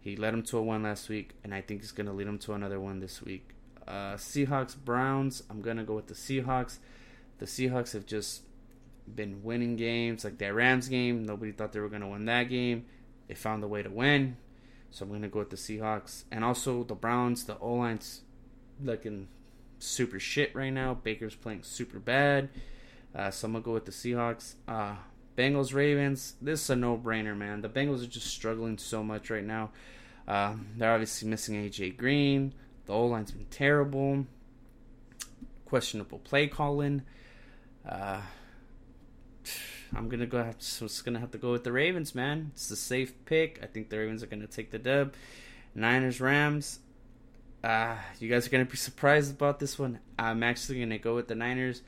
He 0.00 0.16
led 0.16 0.34
him 0.34 0.42
to 0.44 0.58
a 0.58 0.62
one 0.62 0.82
last 0.82 1.08
week, 1.08 1.30
and 1.42 1.54
I 1.54 1.60
think 1.60 1.80
he's 1.80 1.92
gonna 1.92 2.12
lead 2.12 2.26
him 2.26 2.38
to 2.40 2.52
another 2.52 2.78
one 2.78 3.00
this 3.00 3.22
week. 3.22 3.53
Uh, 3.86 4.14
Seahawks, 4.14 4.76
Browns. 4.76 5.42
I'm 5.50 5.60
gonna 5.60 5.84
go 5.84 5.94
with 5.94 6.06
the 6.06 6.14
Seahawks. 6.14 6.78
The 7.38 7.46
Seahawks 7.46 7.92
have 7.92 8.06
just 8.06 8.42
been 9.12 9.42
winning 9.42 9.76
games, 9.76 10.24
like 10.24 10.38
that 10.38 10.54
Rams 10.54 10.88
game. 10.88 11.24
Nobody 11.24 11.52
thought 11.52 11.72
they 11.72 11.80
were 11.80 11.88
gonna 11.88 12.08
win 12.08 12.24
that 12.26 12.44
game. 12.44 12.86
They 13.28 13.34
found 13.34 13.62
a 13.62 13.68
way 13.68 13.82
to 13.82 13.90
win. 13.90 14.36
So 14.90 15.04
I'm 15.04 15.12
gonna 15.12 15.28
go 15.28 15.40
with 15.40 15.50
the 15.50 15.56
Seahawks. 15.56 16.24
And 16.30 16.44
also 16.44 16.84
the 16.84 16.94
Browns, 16.94 17.44
the 17.44 17.58
O 17.58 17.74
line's 17.74 18.22
looking 18.82 19.28
super 19.78 20.18
shit 20.18 20.54
right 20.54 20.70
now. 20.72 20.94
Baker's 20.94 21.34
playing 21.34 21.62
super 21.62 21.98
bad. 21.98 22.48
Uh, 23.14 23.30
so 23.30 23.46
I'm 23.46 23.52
gonna 23.52 23.64
go 23.64 23.72
with 23.74 23.84
the 23.84 23.92
Seahawks. 23.92 24.54
Uh, 24.66 24.96
Bengals 25.36 25.74
Ravens. 25.74 26.34
This 26.40 26.62
is 26.62 26.70
a 26.70 26.76
no 26.76 26.96
brainer, 26.96 27.36
man. 27.36 27.60
The 27.60 27.68
Bengals 27.68 28.02
are 28.02 28.08
just 28.08 28.28
struggling 28.28 28.78
so 28.78 29.02
much 29.02 29.30
right 29.30 29.44
now. 29.44 29.70
Uh, 30.26 30.54
they're 30.76 30.92
obviously 30.92 31.28
missing 31.28 31.56
AJ 31.56 31.96
Green. 31.96 32.54
The 32.86 32.92
O 32.92 33.06
line's 33.06 33.30
been 33.30 33.46
terrible. 33.46 34.26
Questionable 35.64 36.18
play 36.18 36.46
calling. 36.46 37.02
Uh, 37.88 38.20
I'm 39.94 40.08
gonna 40.08 40.26
go. 40.26 40.42
Have 40.42 40.58
to, 40.58 40.64
so 40.64 40.84
it's 40.86 41.02
gonna 41.02 41.20
have 41.20 41.30
to 41.32 41.38
go 41.38 41.52
with 41.52 41.64
the 41.64 41.72
Ravens, 41.72 42.14
man. 42.14 42.50
It's 42.54 42.70
a 42.70 42.76
safe 42.76 43.24
pick. 43.24 43.60
I 43.62 43.66
think 43.66 43.90
the 43.90 43.98
Ravens 43.98 44.22
are 44.22 44.26
gonna 44.26 44.46
take 44.46 44.70
the 44.70 44.78
dub. 44.78 45.14
Niners 45.74 46.20
Rams. 46.20 46.80
Uh, 47.62 47.96
you 48.20 48.28
guys 48.28 48.46
are 48.46 48.50
gonna 48.50 48.64
be 48.64 48.76
surprised 48.76 49.32
about 49.32 49.58
this 49.58 49.78
one. 49.78 49.98
I'm 50.18 50.42
actually 50.42 50.80
gonna 50.80 50.98
go 50.98 51.14
with 51.14 51.28
the 51.28 51.34
Niners. 51.34 51.82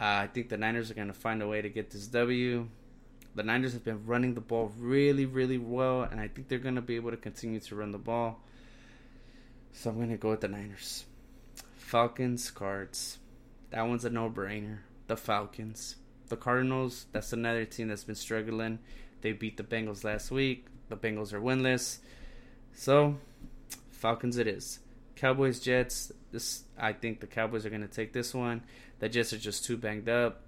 Uh, 0.00 0.24
I 0.24 0.26
think 0.26 0.48
the 0.48 0.56
Niners 0.56 0.90
are 0.90 0.94
gonna 0.94 1.12
find 1.12 1.42
a 1.42 1.48
way 1.48 1.62
to 1.62 1.68
get 1.68 1.90
this 1.90 2.06
W. 2.08 2.68
The 3.34 3.42
Niners 3.42 3.72
have 3.74 3.84
been 3.84 4.04
running 4.06 4.34
the 4.34 4.40
ball 4.40 4.72
really, 4.78 5.24
really 5.24 5.58
well, 5.58 6.02
and 6.02 6.20
I 6.20 6.28
think 6.28 6.48
they're 6.48 6.58
gonna 6.58 6.82
be 6.82 6.96
able 6.96 7.10
to 7.10 7.16
continue 7.16 7.60
to 7.60 7.76
run 7.76 7.92
the 7.92 7.98
ball. 7.98 8.42
So 9.72 9.90
I'm 9.90 9.98
gonna 9.98 10.16
go 10.16 10.30
with 10.30 10.40
the 10.40 10.48
Niners. 10.48 11.04
Falcons, 11.76 12.50
Cards. 12.50 13.18
That 13.70 13.86
one's 13.86 14.04
a 14.04 14.10
no-brainer. 14.10 14.78
The 15.06 15.16
Falcons 15.16 15.96
the 16.28 16.36
Cardinals, 16.36 17.06
that's 17.12 17.32
another 17.32 17.64
team 17.64 17.88
that's 17.88 18.04
been 18.04 18.14
struggling. 18.14 18.78
They 19.20 19.32
beat 19.32 19.56
the 19.56 19.62
Bengals 19.62 20.04
last 20.04 20.30
week. 20.30 20.66
The 20.88 20.96
Bengals 20.96 21.32
are 21.32 21.40
winless. 21.40 21.98
So, 22.74 23.16
Falcons 23.90 24.38
it 24.38 24.46
is. 24.46 24.80
Cowboys, 25.16 25.60
Jets. 25.60 26.12
This 26.30 26.64
I 26.78 26.92
think 26.92 27.20
the 27.20 27.26
Cowboys 27.26 27.66
are 27.66 27.70
going 27.70 27.82
to 27.82 27.88
take 27.88 28.12
this 28.12 28.32
one. 28.32 28.62
The 29.00 29.08
Jets 29.08 29.32
are 29.32 29.38
just 29.38 29.64
too 29.64 29.76
banged 29.76 30.08
up. 30.08 30.42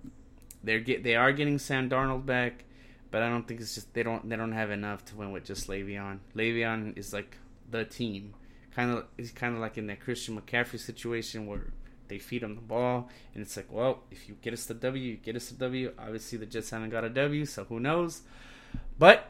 They're 0.62 0.80
get 0.80 1.02
they 1.02 1.16
are 1.16 1.32
getting 1.32 1.58
Sam 1.58 1.88
Darnold 1.88 2.26
back, 2.26 2.64
but 3.10 3.22
I 3.22 3.28
don't 3.28 3.48
think 3.48 3.60
it's 3.60 3.74
just 3.74 3.92
they 3.94 4.02
don't 4.02 4.28
they 4.28 4.36
don't 4.36 4.52
have 4.52 4.70
enough 4.70 5.04
to 5.06 5.16
win 5.16 5.32
with 5.32 5.44
just 5.44 5.68
Le'Veon. 5.68 6.18
Le'Veon 6.36 6.98
is 6.98 7.12
like 7.12 7.38
the 7.70 7.84
team. 7.84 8.34
Kind 8.80 8.92
of 8.96 9.04
it's 9.18 9.30
kind 9.30 9.54
of 9.54 9.60
like 9.60 9.76
in 9.76 9.88
that 9.88 10.00
Christian 10.00 10.40
McCaffrey 10.40 10.80
situation 10.80 11.46
where 11.46 11.74
they 12.08 12.18
feed 12.18 12.42
him 12.42 12.54
the 12.54 12.62
ball, 12.62 13.10
and 13.34 13.42
it's 13.42 13.54
like, 13.54 13.70
well, 13.70 14.04
if 14.10 14.26
you 14.26 14.38
get 14.40 14.54
us 14.54 14.64
the 14.64 14.72
W, 14.72 15.02
you 15.02 15.16
get 15.18 15.36
us 15.36 15.50
the 15.50 15.54
W. 15.56 15.92
Obviously, 15.98 16.38
the 16.38 16.46
Jets 16.46 16.70
haven't 16.70 16.88
got 16.88 17.04
a 17.04 17.10
W, 17.10 17.44
so 17.44 17.64
who 17.64 17.78
knows? 17.78 18.22
But 18.98 19.28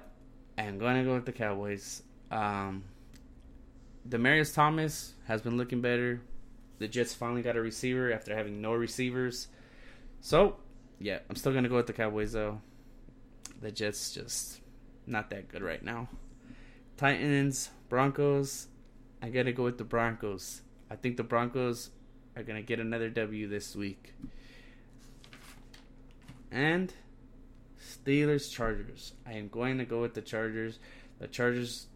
I'm 0.56 0.78
going 0.78 0.98
to 0.98 1.02
go 1.02 1.14
with 1.14 1.26
the 1.26 1.32
Cowboys. 1.32 2.04
Um, 2.30 2.84
Demaryius 4.08 4.54
Thomas 4.54 5.14
has 5.26 5.42
been 5.42 5.56
looking 5.56 5.80
better. 5.80 6.20
The 6.78 6.86
Jets 6.86 7.12
finally 7.12 7.42
got 7.42 7.56
a 7.56 7.60
receiver 7.60 8.12
after 8.12 8.36
having 8.36 8.60
no 8.60 8.72
receivers. 8.74 9.48
So, 10.20 10.58
yeah, 11.00 11.18
I'm 11.28 11.34
still 11.34 11.50
going 11.50 11.64
to 11.64 11.70
go 11.70 11.74
with 11.74 11.88
the 11.88 11.92
Cowboys, 11.92 12.34
though. 12.34 12.60
The 13.60 13.72
Jets 13.72 14.14
just 14.14 14.60
not 15.08 15.28
that 15.30 15.48
good 15.48 15.62
right 15.62 15.82
now. 15.82 16.08
Titans, 16.96 17.70
Broncos. 17.88 18.68
I 19.22 19.28
got 19.28 19.44
to 19.44 19.52
go 19.52 19.64
with 19.64 19.78
the 19.78 19.84
Broncos. 19.84 20.62
I 20.90 20.96
think 20.96 21.16
the 21.16 21.22
Broncos 21.22 21.90
are 22.36 22.42
to 22.42 22.62
get 22.62 22.80
another 22.80 23.10
W 23.10 23.48
this 23.48 23.76
week. 23.76 24.14
And 26.50 26.92
Steelers 27.80 28.50
Chargers. 28.50 29.12
I 29.26 29.34
am 29.34 29.48
going 29.48 29.78
to 29.78 29.84
go 29.84 30.00
with 30.00 30.14
the 30.14 30.22
Chargers. 30.22 30.78
The 31.18 31.28
Chargers 31.28 31.86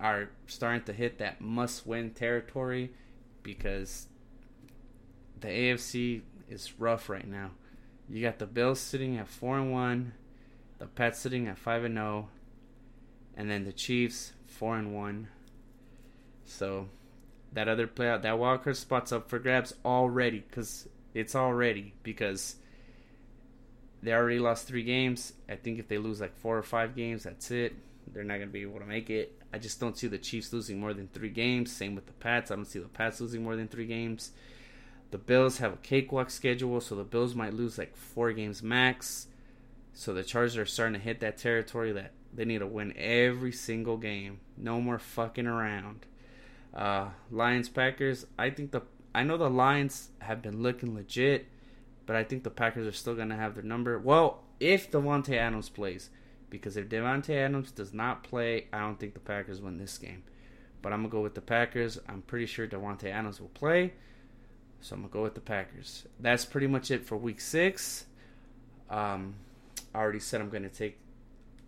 are 0.00 0.30
starting 0.46 0.82
to 0.84 0.92
hit 0.92 1.18
that 1.18 1.40
must 1.40 1.86
win 1.86 2.10
territory 2.10 2.90
because 3.42 4.08
the 5.40 5.48
AFC 5.48 6.22
is 6.48 6.78
rough 6.78 7.08
right 7.08 7.26
now. 7.26 7.52
You 8.08 8.22
got 8.22 8.38
the 8.38 8.46
Bills 8.46 8.80
sitting 8.80 9.16
at 9.16 9.28
4 9.28 9.58
and 9.58 9.72
1, 9.72 10.12
the 10.78 10.86
Pats 10.86 11.20
sitting 11.20 11.46
at 11.46 11.58
5 11.58 11.84
and 11.84 11.94
0, 11.94 12.28
and 13.36 13.50
then 13.50 13.64
the 13.64 13.72
Chiefs 13.72 14.32
4 14.46 14.78
and 14.78 14.94
1. 14.94 15.28
So 16.44 16.88
that 17.52 17.68
other 17.68 17.86
playout, 17.86 18.22
that 18.22 18.38
wild 18.38 18.64
card 18.64 18.76
spot's 18.76 19.12
up 19.12 19.28
for 19.28 19.38
grabs 19.38 19.74
already 19.84 20.44
because 20.48 20.88
it's 21.14 21.34
already 21.34 21.92
because 22.02 22.56
they 24.02 24.12
already 24.12 24.38
lost 24.38 24.66
three 24.66 24.82
games. 24.82 25.32
I 25.48 25.56
think 25.56 25.78
if 25.78 25.88
they 25.88 25.98
lose 25.98 26.20
like 26.20 26.36
four 26.38 26.58
or 26.58 26.62
five 26.62 26.96
games, 26.96 27.24
that's 27.24 27.50
it. 27.50 27.74
They're 28.12 28.24
not 28.24 28.38
gonna 28.38 28.46
be 28.46 28.62
able 28.62 28.80
to 28.80 28.86
make 28.86 29.10
it. 29.10 29.38
I 29.52 29.58
just 29.58 29.78
don't 29.80 29.96
see 29.96 30.06
the 30.06 30.18
Chiefs 30.18 30.52
losing 30.52 30.80
more 30.80 30.94
than 30.94 31.08
three 31.08 31.28
games. 31.28 31.70
Same 31.70 31.94
with 31.94 32.06
the 32.06 32.12
Pats. 32.12 32.50
I 32.50 32.56
don't 32.56 32.64
see 32.64 32.78
the 32.78 32.88
Pats 32.88 33.20
losing 33.20 33.44
more 33.44 33.56
than 33.56 33.68
three 33.68 33.86
games. 33.86 34.32
The 35.10 35.18
Bills 35.18 35.58
have 35.58 35.74
a 35.74 35.76
cakewalk 35.76 36.30
schedule, 36.30 36.80
so 36.80 36.94
the 36.94 37.04
Bills 37.04 37.34
might 37.34 37.52
lose 37.52 37.76
like 37.76 37.96
four 37.96 38.32
games 38.32 38.62
max. 38.62 39.26
So 39.92 40.14
the 40.14 40.24
Chargers 40.24 40.56
are 40.56 40.64
starting 40.64 40.94
to 40.94 41.00
hit 41.00 41.20
that 41.20 41.36
territory 41.36 41.92
that 41.92 42.12
they 42.32 42.46
need 42.46 42.60
to 42.60 42.66
win 42.66 42.94
every 42.96 43.52
single 43.52 43.98
game. 43.98 44.40
No 44.56 44.80
more 44.80 44.98
fucking 44.98 45.46
around. 45.46 46.06
Uh, 46.74 47.10
Lions 47.30 47.68
Packers. 47.68 48.26
I 48.38 48.50
think 48.50 48.70
the 48.70 48.82
I 49.14 49.24
know 49.24 49.36
the 49.36 49.50
Lions 49.50 50.08
have 50.20 50.40
been 50.40 50.62
looking 50.62 50.94
legit, 50.94 51.46
but 52.06 52.16
I 52.16 52.24
think 52.24 52.44
the 52.44 52.50
Packers 52.50 52.86
are 52.86 52.96
still 52.96 53.14
gonna 53.14 53.36
have 53.36 53.54
their 53.54 53.62
number. 53.62 53.98
Well, 53.98 54.42
if 54.58 54.90
Davante 54.90 55.36
Adams 55.36 55.68
plays, 55.68 56.08
because 56.48 56.76
if 56.76 56.88
Davante 56.88 57.30
Adams 57.30 57.72
does 57.72 57.92
not 57.92 58.22
play, 58.22 58.68
I 58.72 58.80
don't 58.80 58.98
think 58.98 59.14
the 59.14 59.20
Packers 59.20 59.60
win 59.60 59.78
this 59.78 59.98
game. 59.98 60.22
But 60.80 60.92
I'm 60.92 61.00
gonna 61.00 61.10
go 61.10 61.20
with 61.20 61.34
the 61.34 61.42
Packers. 61.42 61.98
I'm 62.08 62.22
pretty 62.22 62.46
sure 62.46 62.66
Davante 62.66 63.04
Adams 63.04 63.40
will 63.40 63.48
play, 63.48 63.92
so 64.80 64.94
I'm 64.94 65.02
gonna 65.02 65.12
go 65.12 65.22
with 65.22 65.34
the 65.34 65.40
Packers. 65.40 66.06
That's 66.20 66.44
pretty 66.44 66.66
much 66.66 66.90
it 66.90 67.04
for 67.04 67.16
Week 67.16 67.40
Six. 67.40 68.06
Um, 68.88 69.34
I 69.94 69.98
already 69.98 70.20
said 70.20 70.40
I'm 70.40 70.48
gonna 70.48 70.68
take 70.70 70.98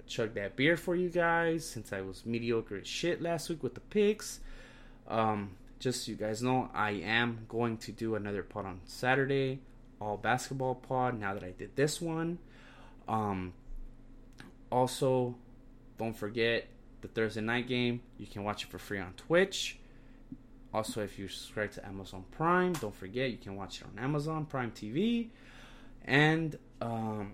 chug 0.07 0.35
that 0.35 0.57
beer 0.57 0.77
for 0.77 0.95
you 0.95 1.09
guys 1.09 1.67
since 1.67 1.93
I 1.93 2.01
was 2.01 2.27
mediocre 2.27 2.77
as 2.77 2.87
shit 2.87 3.23
last 3.23 3.49
week 3.49 3.63
with 3.63 3.75
the 3.75 3.81
picks. 3.81 4.41
Um, 5.09 5.57
just 5.79 6.05
so 6.05 6.13
you 6.13 6.17
guys 6.17 6.43
know, 6.43 6.71
I 6.75 6.93
am 6.93 7.47
going 7.49 7.77
to 7.79 7.93
do 7.93 8.15
another 8.15 8.43
pod 8.43 8.67
on 8.67 8.81
Saturday, 8.87 9.61
all 10.01 10.17
basketball 10.17 10.75
pod. 10.75 11.19
Now 11.19 11.35
that 11.35 11.45
I 11.45 11.51
did 11.51 11.77
this 11.77 12.01
one, 12.01 12.39
um, 13.07 13.53
also 14.71 15.35
don't 15.99 16.17
forget 16.17 16.67
the 17.03 17.09
Thursday 17.09 17.43
night 17.43 17.69
game. 17.69 18.01
You 18.19 18.27
can 18.27 18.45
watch 18.45 18.65
it 18.65 18.71
for 18.71 18.79
free 18.79 18.99
on 18.99 19.13
Twitch. 19.15 19.79
Also, 20.73 21.03
if 21.03 21.19
you 21.19 21.29
subscribe 21.29 21.71
to 21.73 21.87
Amazon 21.87 22.25
Prime, 22.33 22.73
don't 22.73 22.95
forget 22.95 23.31
you 23.31 23.37
can 23.37 23.55
watch 23.55 23.81
it 23.81 23.87
on 23.87 24.03
Amazon 24.03 24.45
Prime 24.45 24.73
TV. 24.73 25.29
And 26.05 26.59
um, 26.81 27.33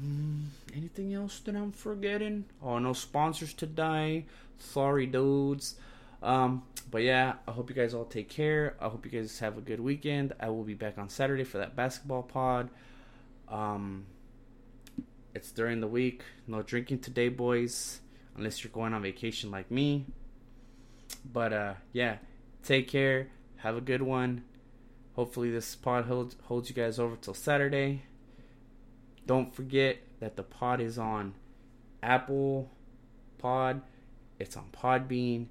mm, 0.00 0.44
anything 0.76 1.12
else 1.12 1.40
that 1.40 1.56
I'm 1.56 1.72
forgetting? 1.72 2.44
Oh, 2.62 2.78
no 2.78 2.92
sponsors 2.92 3.54
today. 3.54 4.26
Sorry, 4.58 5.06
dudes. 5.06 5.74
Um, 6.22 6.62
but 6.90 7.02
yeah, 7.02 7.34
I 7.46 7.52
hope 7.52 7.70
you 7.70 7.76
guys 7.76 7.94
all 7.94 8.04
take 8.04 8.28
care. 8.28 8.76
I 8.80 8.88
hope 8.88 9.04
you 9.04 9.10
guys 9.10 9.38
have 9.38 9.56
a 9.56 9.60
good 9.60 9.80
weekend. 9.80 10.32
I 10.40 10.50
will 10.50 10.64
be 10.64 10.74
back 10.74 10.98
on 10.98 11.08
Saturday 11.08 11.44
for 11.44 11.58
that 11.58 11.76
basketball 11.76 12.22
pod. 12.22 12.70
Um, 13.48 14.06
it's 15.34 15.52
during 15.52 15.80
the 15.80 15.86
week. 15.86 16.22
No 16.46 16.62
drinking 16.62 17.00
today, 17.00 17.28
boys, 17.28 18.00
unless 18.36 18.62
you're 18.62 18.72
going 18.72 18.92
on 18.92 19.02
vacation 19.02 19.50
like 19.50 19.70
me. 19.70 20.06
But 21.32 21.52
uh, 21.52 21.74
yeah, 21.92 22.16
take 22.64 22.88
care. 22.88 23.28
Have 23.56 23.76
a 23.76 23.80
good 23.80 24.02
one. 24.02 24.44
Hopefully, 25.14 25.50
this 25.50 25.74
pod 25.76 26.06
holds, 26.06 26.36
holds 26.44 26.68
you 26.68 26.74
guys 26.74 26.98
over 26.98 27.16
till 27.16 27.34
Saturday. 27.34 28.02
Don't 29.26 29.54
forget 29.54 29.98
that 30.18 30.36
the 30.36 30.42
pod 30.42 30.80
is 30.80 30.98
on 30.98 31.34
Apple 32.02 32.70
Pod, 33.38 33.82
it's 34.38 34.56
on 34.56 34.66
Podbean 34.72 35.46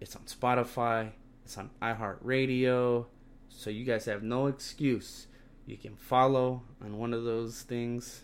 it's 0.00 0.16
on 0.16 0.22
Spotify. 0.22 1.10
It's 1.44 1.56
on 1.58 1.70
iHeartRadio. 1.82 3.06
So 3.48 3.70
you 3.70 3.84
guys 3.84 4.06
have 4.06 4.22
no 4.22 4.46
excuse. 4.46 5.26
You 5.66 5.76
can 5.76 5.96
follow 5.96 6.62
on 6.82 6.98
one 6.98 7.12
of 7.12 7.24
those 7.24 7.62
things. 7.62 8.22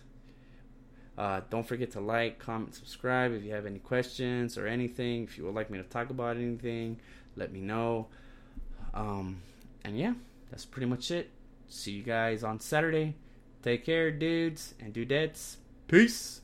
Uh, 1.19 1.41
don't 1.49 1.67
forget 1.67 1.93
to 1.93 2.01
like, 2.01 2.39
comment, 2.39 2.75
subscribe. 2.75 3.33
If 3.33 3.43
you 3.43 3.53
have 3.53 3.67
any 3.67 3.79
questions 3.79 4.59
or 4.59 4.67
anything, 4.67 5.25
if 5.25 5.39
you 5.39 5.45
would 5.45 5.55
like 5.55 5.71
me 5.71 5.79
to 5.79 5.85
talk 5.85 6.11
about 6.11 6.37
anything, 6.37 6.99
let 7.37 7.53
me 7.53 7.61
know. 7.61 8.09
Um, 8.93 9.41
and 9.85 9.99
yeah, 9.99 10.15
that's 10.51 10.65
pretty 10.65 10.87
much 10.87 11.11
it. 11.11 11.31
See 11.69 11.93
you 11.93 12.03
guys 12.03 12.45
on 12.45 12.61
Saturday. 12.61 13.15
Take 13.63 13.85
care, 13.85 14.11
dudes 14.11 14.75
and 14.81 14.93
dudettes. 14.93 15.57
Peace. 15.89 16.41